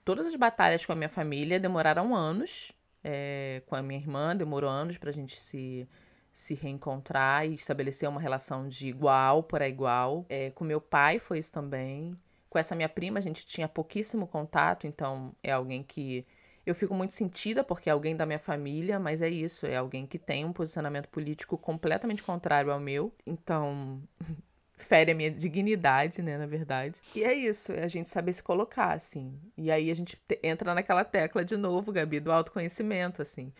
Todas 0.04 0.26
as 0.26 0.34
batalhas 0.34 0.84
com 0.84 0.92
a 0.92 0.96
minha 0.96 1.08
família 1.08 1.60
demoraram 1.60 2.14
anos. 2.14 2.72
É, 3.02 3.62
com 3.66 3.74
a 3.74 3.82
minha 3.82 3.98
irmã 3.98 4.36
demorou 4.36 4.68
anos 4.68 4.98
pra 4.98 5.10
gente 5.10 5.40
se 5.40 5.88
se 6.32 6.54
reencontrar 6.54 7.46
e 7.46 7.54
estabelecer 7.54 8.08
uma 8.08 8.20
relação 8.20 8.68
de 8.68 8.88
igual 8.88 9.42
para 9.42 9.68
igual. 9.68 10.24
É, 10.28 10.50
com 10.50 10.64
meu 10.64 10.80
pai 10.80 11.18
foi 11.18 11.38
isso 11.38 11.52
também. 11.52 12.16
Com 12.48 12.58
essa 12.58 12.74
minha 12.74 12.88
prima 12.88 13.18
a 13.18 13.22
gente 13.22 13.46
tinha 13.46 13.68
pouquíssimo 13.68 14.26
contato, 14.26 14.86
então 14.86 15.34
é 15.42 15.52
alguém 15.52 15.82
que 15.82 16.26
eu 16.66 16.74
fico 16.74 16.94
muito 16.94 17.14
sentida 17.14 17.64
porque 17.64 17.88
é 17.88 17.92
alguém 17.92 18.16
da 18.16 18.26
minha 18.26 18.38
família, 18.38 18.98
mas 18.98 19.22
é 19.22 19.28
isso, 19.28 19.66
é 19.66 19.76
alguém 19.76 20.06
que 20.06 20.18
tem 20.18 20.44
um 20.44 20.52
posicionamento 20.52 21.08
político 21.08 21.56
completamente 21.56 22.22
contrário 22.22 22.72
ao 22.72 22.80
meu. 22.80 23.12
Então, 23.26 24.02
fere 24.84 25.12
a 25.12 25.14
minha 25.14 25.30
dignidade, 25.30 26.22
né, 26.22 26.36
na 26.38 26.46
verdade. 26.46 27.00
E 27.14 27.22
é 27.22 27.34
isso, 27.34 27.72
é 27.72 27.84
a 27.84 27.88
gente 27.88 28.08
saber 28.08 28.32
se 28.32 28.42
colocar, 28.42 28.92
assim. 28.92 29.38
E 29.56 29.70
aí 29.70 29.90
a 29.90 29.94
gente 29.94 30.20
entra 30.42 30.74
naquela 30.74 31.04
tecla 31.04 31.44
de 31.44 31.56
novo, 31.56 31.92
Gabi, 31.92 32.20
do 32.20 32.32
autoconhecimento, 32.32 33.22
assim 33.22 33.52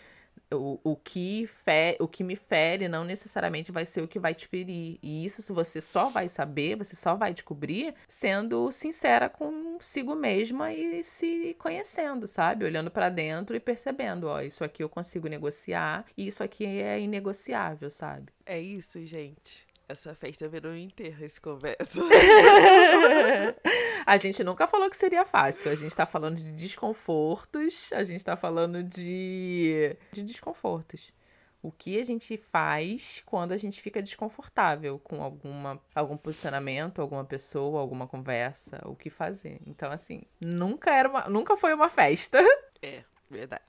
o, 0.53 0.81
o, 0.83 0.97
que 0.97 1.47
fe, 1.47 1.97
o 2.01 2.09
que 2.09 2.25
me 2.25 2.35
fere 2.35 2.89
não 2.89 3.05
necessariamente 3.05 3.71
vai 3.71 3.87
ser 3.87 4.03
o 4.03 4.09
que 4.09 4.19
vai 4.19 4.35
te 4.35 4.47
ferir. 4.47 4.99
E 5.03 5.25
isso 5.25 5.43
se 5.43 5.53
você 5.53 5.81
só 5.81 6.09
vai 6.09 6.29
saber, 6.29 6.77
você 6.77 6.97
só 6.97 7.15
vai 7.15 7.33
descobrir 7.33 7.95
sendo 8.09 8.71
sincera 8.73 9.29
consigo 9.29 10.15
mesma 10.15 10.73
e 10.73 11.05
se 11.05 11.55
conhecendo, 11.59 12.27
sabe? 12.27 12.65
Olhando 12.65 12.91
para 12.91 13.09
dentro 13.09 13.55
e 13.55 13.61
percebendo, 13.61 14.27
ó, 14.27 14.41
isso 14.41 14.65
aqui 14.65 14.83
eu 14.83 14.89
consigo 14.89 15.29
negociar 15.29 16.05
e 16.17 16.27
isso 16.27 16.43
aqui 16.43 16.67
é 16.67 17.01
inegociável, 17.01 17.91
sabe? 17.91 18.33
É 18.45 18.59
isso, 18.59 19.05
gente. 19.07 19.70
Essa 19.91 20.15
festa 20.15 20.49
virou 20.49 20.71
um 20.71 20.77
enterro, 20.77 21.25
esse 21.25 21.41
conversa. 21.41 22.01
a 24.07 24.17
gente 24.19 24.45
nunca 24.45 24.69
falou 24.69 24.89
que 24.89 24.97
seria 24.97 25.25
fácil. 25.25 25.69
A 25.69 25.75
gente 25.75 25.97
tá 25.97 26.07
falando 26.07 26.37
de 26.37 26.53
desconfortos. 26.53 27.93
A 27.93 28.05
gente 28.05 28.25
tá 28.25 28.37
falando 28.37 28.85
de, 28.85 29.97
de 30.13 30.23
desconfortos. 30.23 31.13
O 31.61 31.73
que 31.73 31.99
a 31.99 32.05
gente 32.05 32.37
faz 32.37 33.21
quando 33.27 33.51
a 33.51 33.57
gente 33.57 33.83
fica 33.83 34.01
desconfortável 34.01 34.97
com 35.01 35.25
alguma, 35.25 35.83
algum 35.93 36.17
posicionamento, 36.17 37.03
alguma 37.03 37.25
pessoa, 37.25 37.81
alguma 37.81 38.07
conversa, 38.07 38.81
o 38.85 38.95
que 38.95 39.11
fazer. 39.11 39.61
Então, 39.67 39.91
assim, 39.91 40.23
nunca 40.41 40.93
era 40.93 41.09
uma, 41.09 41.29
nunca 41.29 41.57
foi 41.57 41.75
uma 41.75 41.91
festa. 41.91 42.39
É, 42.83 43.05
verdade. 43.29 43.63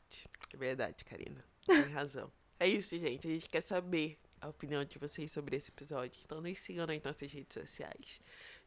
Verdade, 0.55 1.03
Karina. 1.03 1.43
Tem 1.65 1.81
razão. 1.89 2.31
É 2.57 2.65
isso, 2.65 2.97
gente. 2.97 3.27
A 3.27 3.31
gente 3.31 3.49
quer 3.49 3.59
saber 3.59 4.17
a 4.41 4.49
opinião 4.49 4.83
de 4.83 4.97
vocês 4.97 5.31
sobre 5.31 5.55
esse 5.55 5.69
episódio. 5.69 6.19
Então 6.25 6.41
nos 6.41 6.57
sigam 6.59 6.87
nas 6.87 7.01
nossas 7.01 7.31
redes 7.31 7.53
sociais. 7.53 8.19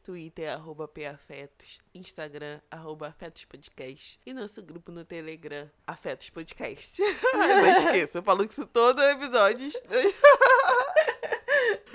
Twitter, 0.03 0.51
arroba 0.51 0.87
PAfetos, 0.87 1.79
Instagram, 1.93 2.61
arroba 2.71 3.07
Afetos 3.07 3.43
Podcast 3.45 4.19
e 4.25 4.33
nosso 4.33 4.63
grupo 4.63 4.91
no 4.91 5.03
Telegram, 5.03 5.69
Afetos 5.85 6.29
Podcast. 6.29 7.01
Não 7.33 7.71
esqueça, 7.71 8.19
eu 8.19 8.23
falo 8.23 8.43
isso 8.43 8.65
todo 8.65 9.01
episódio. 9.01 9.69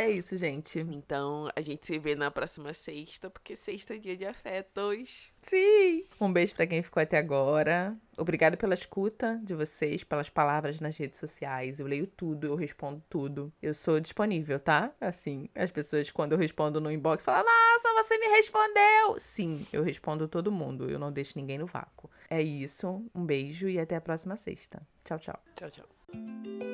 É 0.00 0.08
isso, 0.08 0.34
gente. 0.34 0.80
Então, 0.80 1.50
a 1.54 1.60
gente 1.60 1.86
se 1.86 1.98
vê 1.98 2.14
na 2.14 2.30
próxima 2.30 2.72
sexta, 2.72 3.28
porque 3.28 3.54
sexta 3.54 3.94
é 3.94 3.98
dia 3.98 4.16
de 4.16 4.24
afetos. 4.24 5.28
Sim! 5.42 6.06
Um 6.18 6.32
beijo 6.32 6.54
para 6.54 6.66
quem 6.66 6.82
ficou 6.82 7.02
até 7.02 7.18
agora. 7.18 7.94
Obrigado 8.16 8.56
pela 8.56 8.72
escuta 8.72 9.38
de 9.44 9.54
vocês, 9.54 10.02
pelas 10.02 10.30
palavras 10.30 10.80
nas 10.80 10.96
redes 10.96 11.20
sociais. 11.20 11.80
Eu 11.80 11.86
leio 11.86 12.06
tudo, 12.06 12.46
eu 12.46 12.54
respondo 12.54 13.02
tudo. 13.10 13.52
Eu 13.60 13.74
sou 13.74 14.00
disponível, 14.00 14.58
tá? 14.58 14.90
Assim, 14.98 15.50
as 15.54 15.70
pessoas, 15.70 16.10
quando 16.10 16.32
eu 16.32 16.38
respondo 16.38 16.80
no 16.80 16.90
inbox, 16.90 17.22
falam: 17.22 17.44
Nossa, 17.44 18.02
você 18.02 18.16
me 18.16 18.28
respondeu! 18.28 19.18
Sim, 19.18 19.66
eu 19.70 19.82
respondo 19.82 20.26
todo 20.26 20.50
mundo. 20.50 20.90
Eu 20.90 20.98
não 20.98 21.12
deixo 21.12 21.34
ninguém 21.36 21.58
no 21.58 21.66
vácuo. 21.66 22.08
É 22.30 22.40
isso. 22.40 23.04
Um 23.14 23.26
beijo 23.26 23.68
e 23.68 23.78
até 23.78 23.96
a 23.96 24.00
próxima 24.00 24.34
sexta. 24.38 24.80
Tchau, 25.04 25.18
tchau. 25.18 25.38
Tchau, 25.56 25.68
tchau. 25.70 26.69